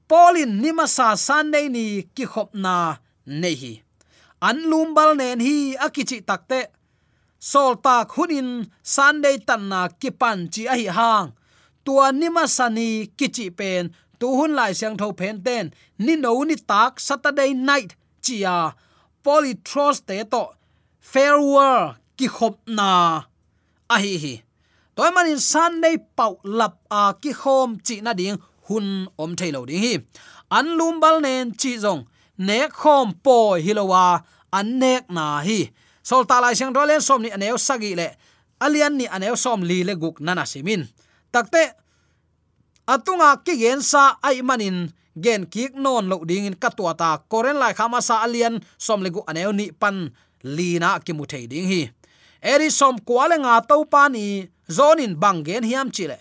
polin 0.07 0.61
nimasa 0.61 1.15
sunday 1.17 1.69
ni 1.69 2.03
ki 2.15 2.25
khop 2.25 2.49
na 2.53 2.97
nehi 3.25 3.84
an 4.47 4.57
lumbal 4.71 5.11
nen 5.21 5.39
hi 5.47 5.57
akichi 5.85 6.17
takte 6.29 6.59
sol 7.49 7.73
tak 7.85 8.07
hunin 8.15 8.49
sunday 8.95 9.37
tanna 9.47 9.81
kipan 10.01 10.39
chi 10.53 10.63
a 10.73 10.75
hi 10.79 10.87
hang. 10.97 11.27
Tua 11.85 12.07
nima 12.19 12.43
sani 12.57 12.89
kichi 13.17 13.47
pen, 13.59 13.83
tu 14.19 14.27
hun 14.37 14.51
lai 14.57 14.71
siang 14.79 14.97
tho 14.99 15.07
pen 15.19 15.35
ten. 15.45 15.65
Ni 16.05 16.13
no 16.23 16.31
ni 16.49 16.55
tak 16.71 16.93
saturday 17.07 17.51
night 17.53 17.91
chia 18.25 18.57
polytros 19.23 19.97
te 20.07 20.17
to. 20.33 20.43
Farewell, 21.11 21.95
ki 22.17 22.27
khop 22.35 22.55
na. 22.77 22.89
A 23.93 23.95
hi 24.03 24.13
hi. 24.23 24.33
Toy 24.95 25.09
manin 25.15 25.39
sunday 25.51 25.95
pau 26.17 26.33
lap 26.43 26.75
a 26.89 27.01
ki 27.21 27.31
khom 27.41 27.69
chi 27.85 27.95
na 28.05 28.11
ding 28.19 28.37
hun 28.67 28.87
om 29.21 29.31
thailo 29.39 29.61
ding 29.69 29.81
hi. 29.85 29.93
An 30.57 30.67
lumbal 30.77 31.15
nen 31.25 31.53
chi 31.61 31.71
zong. 31.83 32.01
Ne 32.47 32.59
khom 32.79 33.07
po 33.25 33.37
hilowa 33.65 34.05
annek 34.59 35.11
na 35.11 35.43
hi. 35.43 35.69
Sol 36.05 36.23
ta 36.29 36.39
lai 36.39 36.55
sang 36.55 36.71
rolen 36.71 37.01
som 37.01 37.19
ni 37.21 37.29
aneu 37.33 37.57
sagi 37.59 37.91
le. 37.99 38.07
Alian 38.63 38.95
ni 38.95 39.05
aneu 39.09 39.35
som 39.35 39.59
li 39.65 39.83
le 39.83 39.95
guk 39.99 40.21
nana 40.23 40.45
simin. 40.47 40.87
Takte 41.33 41.75
atunga 42.87 43.41
ki 43.45 43.53
gen 43.59 43.81
sa 43.81 44.15
ai 44.23 44.39
manin 44.45 44.93
gen 45.17 45.43
kik 45.49 45.75
non 45.75 46.07
lo 46.07 46.23
ding 46.29 46.47
in 46.47 46.55
katwa 46.55 46.93
ta 46.95 47.09
koren 47.31 47.57
lai 47.59 47.73
khama 47.73 47.99
sa 47.99 48.23
alian 48.25 48.61
som 48.77 49.03
le 49.03 49.09
gu 49.09 49.21
aneu 49.27 49.51
ni 49.51 49.71
pan 49.71 50.11
lina 50.43 50.99
ki 51.05 51.11
mu 51.17 51.25
thei 51.27 51.45
ding 51.51 51.67
hi. 51.67 51.81
Eri 52.45 52.69
som 52.69 52.95
kwale 53.07 53.35
nga 53.41 53.59
to 53.65 53.83
pa 53.89 54.07
ni 54.07 54.45
zonin 54.69 55.17
bangen 55.17 55.65
hiam 55.65 55.89
chile 55.89 56.19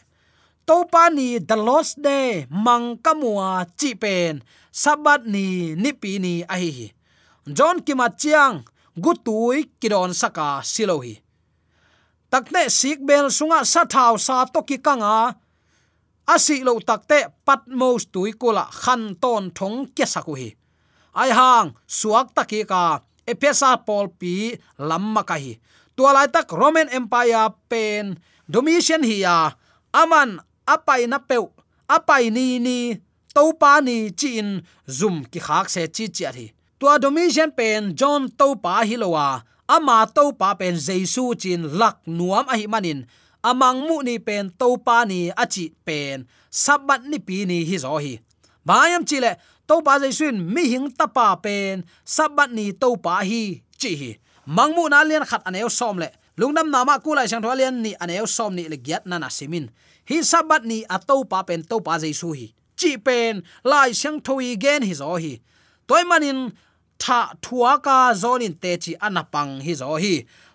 to 0.64 0.88
pa 0.88 1.12
ni 1.12 1.36
the 1.38 1.56
lost 1.56 2.00
day 2.00 2.48
mang 2.48 2.96
kamua 3.04 3.68
chi 3.76 3.92
pen. 3.94 4.40
Sabat 4.74 5.22
ni 5.28 5.76
nipi 5.76 6.18
ni 6.18 6.42
a 6.48 6.56
hi 6.58 6.90
john 7.46 7.84
kimat 7.84 8.16
chiang 8.16 8.64
gutui 8.96 9.68
kidon 9.80 10.14
saka 10.16 10.64
silohi. 10.64 11.20
Takte 12.32 12.66
sik 12.72 13.04
bel 13.04 13.30
sunga 13.30 13.62
sa 13.62 13.84
thau 13.84 14.16
sa 14.18 14.48
to 14.48 14.64
ki 14.64 14.78
kanga. 14.80 15.36
Asi 16.24 16.64
lo 16.64 16.80
takte 16.80 17.28
patmos 17.44 18.08
tui 18.08 18.32
kula 18.32 18.64
khan 18.64 19.14
ton 19.20 19.52
thong 19.52 19.92
ke 19.92 20.08
sakuhi 20.08 20.56
ai 21.14 21.30
hang 21.30 21.70
suak 21.86 22.34
taki 22.34 22.66
ka 22.66 23.04
epesa 23.22 23.78
pol 23.86 24.10
pi 24.10 24.56
lamma 24.78 25.22
ka 25.22 25.36
hi. 25.38 25.54
Tualai 25.94 26.26
tak 26.26 26.50
roman 26.50 26.90
empire 26.90 27.54
pen 27.70 28.18
domitian 28.50 29.06
hi 29.06 29.22
ya 29.22 29.54
aman 29.94 30.42
apai 30.66 31.06
na 31.06 31.22
peu 31.22 31.46
apai 31.86 32.34
ni 32.34 32.58
ni 32.58 32.98
topa 33.30 33.78
ni 33.78 34.10
chin, 34.10 34.62
zum 34.88 35.22
ki 35.30 35.38
khak 35.38 35.70
se 35.70 35.86
chi 35.94 36.10
chi 36.10 36.26
hi 36.26 36.46
tua 36.84 37.00
dominion 37.00 37.48
pen 37.48 37.96
john 37.96 38.28
to 38.28 38.60
pa 38.60 38.84
hilowa. 38.84 39.40
Ama 39.64 40.04
to 40.12 40.36
pa 40.36 40.52
pen 40.52 40.76
jesu 40.76 41.32
chin 41.32 41.64
lak 41.80 42.04
nuam 42.04 42.44
a 42.44 42.60
hi 42.60 42.68
manin. 42.68 43.08
Amang 43.40 43.88
mu 43.88 44.04
ni 44.04 44.20
pen 44.20 44.52
to 44.52 44.76
pa 44.76 45.08
ni 45.08 45.32
achi 45.32 45.72
pen. 45.80 46.28
Sabat 46.52 47.08
ni 47.08 47.16
pi 47.16 47.48
ni 47.48 47.64
hi 47.64 47.80
zo 47.80 47.96
hi. 47.96 48.20
Bayam 48.68 49.00
chile 49.08 49.40
to 49.64 49.80
pa 49.80 49.96
jaisun 49.96 50.44
mi 50.44 50.68
hing 50.68 50.92
ta 50.92 51.08
pa 51.08 51.32
pen. 51.40 51.88
Sabat 52.04 52.52
ni 52.52 52.76
to 52.76 53.00
pa 53.00 53.24
hi 53.24 53.64
chi 53.80 53.96
hi. 53.96 54.10
Mangmu 54.44 54.84
na 54.92 55.00
lian 55.08 55.24
khat 55.24 55.40
aneu 55.48 55.72
som 55.72 55.96
le. 55.96 56.12
Lungnam 56.36 56.68
nama 56.68 57.00
kulai 57.00 57.24
sang 57.24 57.40
tholian 57.40 57.80
ni 57.80 57.96
aneu 57.96 58.28
som 58.28 58.52
ni 58.52 58.68
le 58.68 58.76
giat 58.76 59.08
na 59.08 59.16
na 59.16 59.32
simin. 59.32 59.72
Hi 60.04 60.20
sabat 60.20 60.68
ni 60.68 60.84
ato 60.84 61.24
pa 61.24 61.48
pen 61.48 61.64
to 61.64 61.80
pa 61.80 61.96
jesu 61.96 62.36
hi 62.36 62.52
chi 62.76 63.00
pen. 63.00 63.40
Lai 63.64 63.96
sang 63.96 64.20
thoi 64.20 64.60
gen 64.60 64.84
hi 64.84 64.92
zo 64.92 65.16
hi. 65.16 65.40
Toy 65.88 66.04
manin 66.04 66.52
tha 67.02 67.20
thua 67.44 67.72
ka 67.86 68.14
zonin 68.22 68.54
te 68.62 68.72
chi 68.82 68.92
anapang 69.06 69.52
hi 69.64 69.72
zo 69.80 69.96
hi. 70.04 70.14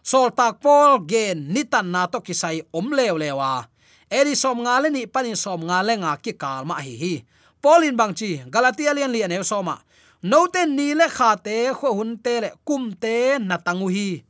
Sol 0.09 0.29
tak 0.37 0.53
pol 0.63 1.05
gen 1.11 1.37
nitan 1.53 1.87
na 1.93 2.01
to 2.11 2.19
kisai 2.25 2.65
om 2.77 2.87
lew 2.97 3.15
lewa. 3.21 3.67
Eri 4.09 4.33
som 4.33 4.57
nga 4.65 4.81
le 4.81 4.89
ni, 4.89 5.05
panin 5.05 5.37
som 5.37 5.61
nga 5.69 5.85
le 5.85 5.93
nga 6.01 6.17
ki 6.17 6.33
kal 6.33 6.65
ma 6.65 6.81
hi 6.81 6.95
hi. 6.97 7.15
Polin 7.61 7.93
bang 7.99 8.13
chi, 8.17 8.41
galatia 8.49 8.91
lian 8.97 9.13
lian 9.13 9.35
e 9.35 9.37
soma. 9.45 9.75
Note 10.25 10.65
ni 10.65 10.97
le 10.99 11.07
kha 11.07 11.37
te, 11.45 11.69
kho 11.77 11.93
hun 11.97 12.17
te 12.17 12.33
le 12.43 12.49
kum 12.67 12.91
te 13.03 13.37
na 13.37 13.55
tangu 13.61 13.87
hi. 13.95 14.23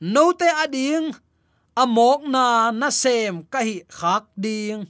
Note 0.00 0.48
ading 0.64 1.14
amok 1.76 2.26
na 2.26 2.72
na 2.74 2.88
sem 2.90 3.44
ka 3.52 3.60
hi 3.62 3.86
khak 3.86 4.24
ding. 4.34 4.88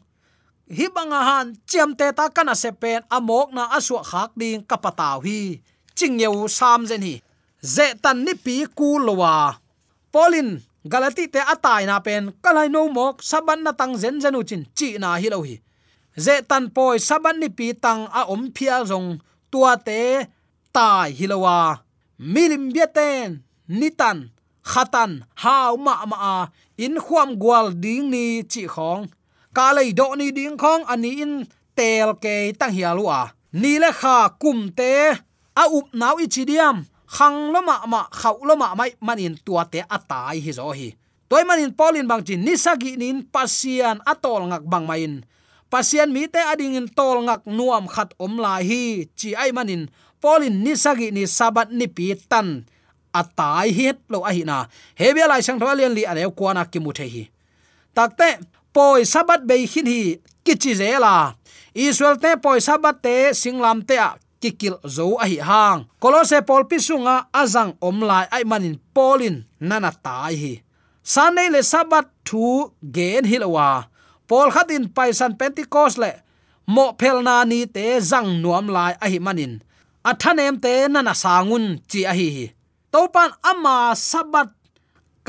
Hi 0.71 0.87
banga 0.95 1.21
han 1.29 1.47
chem 1.69 1.93
te 1.99 2.09
ta 2.17 2.31
kana 2.31 2.55
se 2.55 2.71
pen 2.73 3.03
amok 3.11 3.53
na 3.53 3.69
asu 3.77 3.99
khak 4.11 4.31
ding 4.41 4.63
kapataw 4.65 5.19
hi 5.27 5.61
ching 6.01 6.17
yeu 6.23 6.49
sam 6.59 6.81
zen 6.91 7.03
hi. 7.09 7.15
Ze 7.75 7.87
tan 8.03 8.19
ni 8.25 8.33
pi 8.45 8.55
ku 8.79 8.89
lowa. 9.07 9.35
Polin 10.13 10.51
galati 10.93 11.25
te 11.35 11.41
atai 11.53 11.83
na 11.87 11.97
pen, 12.07 12.25
kalai 12.45 12.69
no 12.75 12.81
mok, 12.97 13.17
saban 13.31 13.61
na 13.65 13.73
tang 13.81 13.95
zen 14.03 14.17
zenu 14.23 14.41
chin, 14.49 14.63
chi 14.77 14.89
na 15.03 15.09
hi 15.23 15.29
lo 15.35 15.39
hi. 15.49 15.57
Ze 16.25 16.35
tan 16.51 16.65
poi, 16.75 16.97
saban 17.09 17.37
ni 17.41 17.49
pi 17.59 17.67
tang 17.85 18.03
a 18.19 18.21
om 18.33 18.43
phia 18.57 18.77
zong, 18.91 19.09
tua 19.51 19.73
te 19.87 20.01
tai 20.75 21.09
hilowa 21.19 21.59
milim 22.33 22.65
biaten 22.75 23.29
nitan 23.79 24.19
khatan 24.71 25.13
hau 25.43 25.73
ma 25.85 25.95
ma 26.11 26.17
a, 26.35 26.37
in 26.85 26.95
khuam 27.05 27.31
gwal 27.43 27.67
ding 27.83 28.05
ni 28.13 28.25
chi 28.53 28.63
khong. 28.75 29.03
Ka 29.57 29.67
lei 29.77 29.91
do 29.99 30.07
ni 30.21 30.27
ding 30.37 30.57
khong, 30.63 30.83
ani 30.93 31.11
in 31.25 31.35
tel 31.77 32.11
ke 32.23 32.35
tang 32.59 32.73
hialua 32.77 33.21
ni 33.61 33.73
le 33.83 33.91
kha 34.01 34.17
kum 34.43 34.59
te 34.79 34.93
a 35.61 35.69
up 35.69 35.93
nau 35.93 36.17
ichidiam 36.17 36.89
khang 37.05 37.53
loma 37.53 37.85
ma 37.85 38.09
khau 38.09 38.41
loma 38.49 38.73
mai, 38.73 38.97
manin 39.05 39.37
tua 39.45 39.69
te 39.69 39.85
atai 39.85 40.41
hi 40.41 40.53
zo 40.57 40.73
hi. 40.73 40.89
Toy 41.29 41.45
manin 41.45 41.71
polin 41.77 42.09
bang 42.09 42.25
chin 42.25 42.41
nisagi 42.43 42.97
nin 42.97 43.23
pasian 43.29 44.01
atol 44.09 44.49
ngak 44.49 44.65
bang 44.65 44.87
main. 44.89 45.13
Pasian 45.71 46.11
mi 46.11 46.27
te 46.27 46.41
ading 46.41 46.75
in 46.81 46.89
tol 46.89 47.23
ngak 47.27 47.45
nuam 47.47 47.85
khat 47.87 48.17
om 48.19 48.41
lai 48.41 48.65
hi. 48.65 48.83
Chi 49.19 49.37
ai 49.37 49.53
manin 49.53 49.93
polin 50.23 50.65
nisagi 50.65 51.13
ni 51.13 51.29
sabat 51.29 51.69
ni 51.71 51.87
pi 51.87 52.17
tan. 52.31 52.65
Atai 53.11 53.75
het 53.75 53.99
lo 54.09 54.23
a 54.23 54.31
hi 54.33 54.43
na. 54.47 54.71
Hebia 54.97 55.27
lai 55.27 55.43
sang 55.43 55.59
thwa 55.61 55.77
lian 55.77 55.95
li 55.95 56.07
ane 56.07 56.25
kwana 56.31 56.65
ki 56.71 56.79
mu 56.81 56.95
the 56.95 57.07
hi. 57.07 57.25
Takte 57.95 58.39
poi 58.73 59.03
sabat 59.03 59.45
be 59.47 59.67
hin 59.67 59.87
hi 59.87 60.03
kichi 60.47 60.73
zela 60.79 61.35
israel 61.75 62.17
te 62.19 62.35
poi 62.43 62.59
sabat 62.63 63.03
te, 63.03 63.35
singlam 63.35 63.83
te 63.87 63.99
a 63.99 64.15
kikil 64.41 64.77
zo 64.97 65.07
a 65.25 65.27
hi 65.31 65.39
hang. 65.49 65.81
Kolose 66.03 66.39
pol 66.49 66.65
pisunga 66.71 67.17
azang 67.41 67.73
omlai 67.89 68.27
ai 68.35 68.45
manin 68.51 68.77
polin 68.95 69.37
nana 69.69 69.91
tai 70.05 70.35
hi. 70.43 70.53
Sunday 71.03 71.49
le 71.55 71.61
sabat 71.73 72.07
thu 72.27 72.45
gen 72.95 73.25
hilwa 73.31 73.69
pol 74.29 74.49
khatin 74.55 74.85
paisan 74.97 75.33
pentecost 75.41 75.99
le 76.03 76.13
mo 76.75 76.85
phelna 77.01 77.37
ni 77.51 77.61
te 77.75 77.85
zang 78.11 78.29
nuam 78.43 78.67
lai 78.77 78.93
a 79.05 79.07
hi 79.13 79.19
manin. 79.27 79.55
Athanem 80.11 80.55
te 80.65 80.73
nana 80.93 81.15
sangun 81.23 81.65
chi 81.91 82.01
a 82.11 82.15
hi. 82.19 82.29
Hi 82.37 82.47
topan 82.91 83.31
ama 83.43 83.95
sabat 83.95 84.51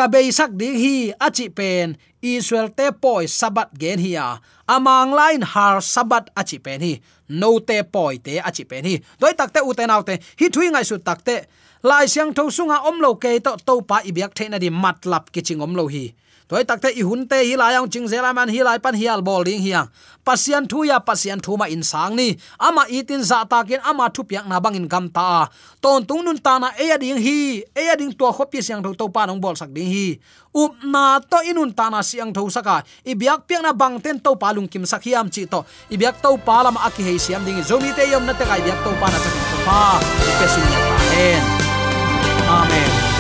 kabei 0.02 0.34
sak 0.34 0.58
ding 0.58 0.74
hi 0.82 1.14
achi 1.22 1.46
pen, 1.54 1.94
israel 2.26 2.74
te 2.74 2.90
poi 2.90 3.30
sabat 3.30 3.70
gen 3.78 4.02
hi 4.02 4.16
a. 4.18 4.42
Amang 4.66 5.14
line 5.14 5.46
har 5.46 5.78
sabat 5.78 6.34
achi 6.34 6.58
pen 6.58 6.82
hi. 6.82 6.94
No 7.30 7.60
te 7.62 7.84
poi 7.86 8.18
te 8.18 8.42
achi 8.42 8.66
pen 8.66 8.88
hi. 8.90 8.96
Doi 9.22 9.34
takte 9.38 9.62
u 9.62 9.76
te 9.78 9.86
te. 9.86 10.18
Hi 10.40 10.50
thui 10.50 10.72
ngai 10.74 10.86
su 10.90 10.98
takte 10.98 11.46
lai 11.84 12.08
siang 12.08 12.34
tho 12.34 12.50
sunga 12.50 12.82
om 12.90 12.98
lo 13.02 13.14
ke 13.22 13.38
to 13.46 13.54
to 13.66 13.82
pa 13.82 14.02
ibyak 14.02 14.34
the 14.34 14.50
na 14.50 14.58
di 14.58 14.70
matlap 14.70 15.30
kiching 15.30 15.62
om 15.62 15.76
lo 15.76 15.86
hi 15.88 16.14
toy 16.52 16.68
takte 16.68 16.92
i 16.92 17.04
hunte 17.08 17.38
hi 17.48 17.56
layang 17.56 17.88
ching 17.88 18.12
zela 18.12 18.36
man, 18.36 18.52
hi 18.52 18.60
lai 18.60 18.76
pan 18.76 18.92
hial 18.92 19.24
bol 19.24 19.44
ding 19.48 19.64
hiang 19.64 19.88
à. 19.88 19.92
pasian 20.28 20.68
thu 20.68 20.84
ya, 20.84 21.00
pasian 21.00 21.40
thu 21.40 21.56
ma 21.56 21.66
in 21.72 21.84
sang 21.84 22.16
ni. 22.16 22.36
Ama 22.60 22.84
itin 22.92 23.24
za 23.24 23.48
ta 23.48 23.64
ken 23.64 23.80
ama 23.88 24.10
thu 24.12 24.28
piak 24.28 24.44
na 24.52 24.60
bangin 24.60 24.88
gam 24.92 25.08
ta 25.08 25.48
à. 25.48 25.50
ton 25.82 26.04
tung 26.04 26.26
nun 26.26 26.38
ta 26.38 26.60
na 26.60 26.76
e 26.76 26.92
ding, 27.00 27.16
hi. 27.16 27.64
E 27.64 27.96
ding 27.96 28.12
to 28.12 28.28
kho 28.36 28.44
pi 28.52 28.60
siang 28.60 28.84
tho 28.84 28.92
to 28.94 29.08
pa 29.08 29.26
nong 29.26 29.40
bol 29.40 29.56
sak 29.56 29.72
ding, 29.72 29.88
hi. 29.88 30.20
Up 30.52 30.76
na 30.84 31.24
to 31.24 31.40
inun 31.48 31.72
ta 31.72 31.88
na 31.90 32.04
siang 32.04 32.34
tho 32.36 32.44
saka 32.50 32.84
i 33.08 33.12
à. 33.12 33.16
biak 33.16 33.48
piak 33.48 33.62
na 33.64 33.72
bang 33.72 33.96
ten 34.04 34.20
to 34.20 34.36
pa 34.36 34.52
lung 34.52 34.68
kim 34.68 34.84
sak 34.86 35.08
hiam 35.08 35.32
chi 35.32 35.48
to. 35.48 35.64
I 35.88 35.96
biak 35.96 36.20
to 36.20 36.36
pa 36.36 36.68
lam 36.68 36.76
aki 36.76 37.02
hei 37.08 37.18
siam 37.18 37.48
ding 37.48 37.64
zomi 37.64 37.96
te 37.96 38.04
yom 38.12 38.28
na 38.28 38.34
te 38.36 38.44
kai 38.44 38.60
biak 38.60 38.80
to 38.84 38.92
pa 39.00 39.08
na 39.08 39.18
ta 39.24 39.30
pa. 39.64 39.80
Pe 40.40 40.46
sun 40.52 40.68
ya 40.68 40.82
amen. 42.60 43.11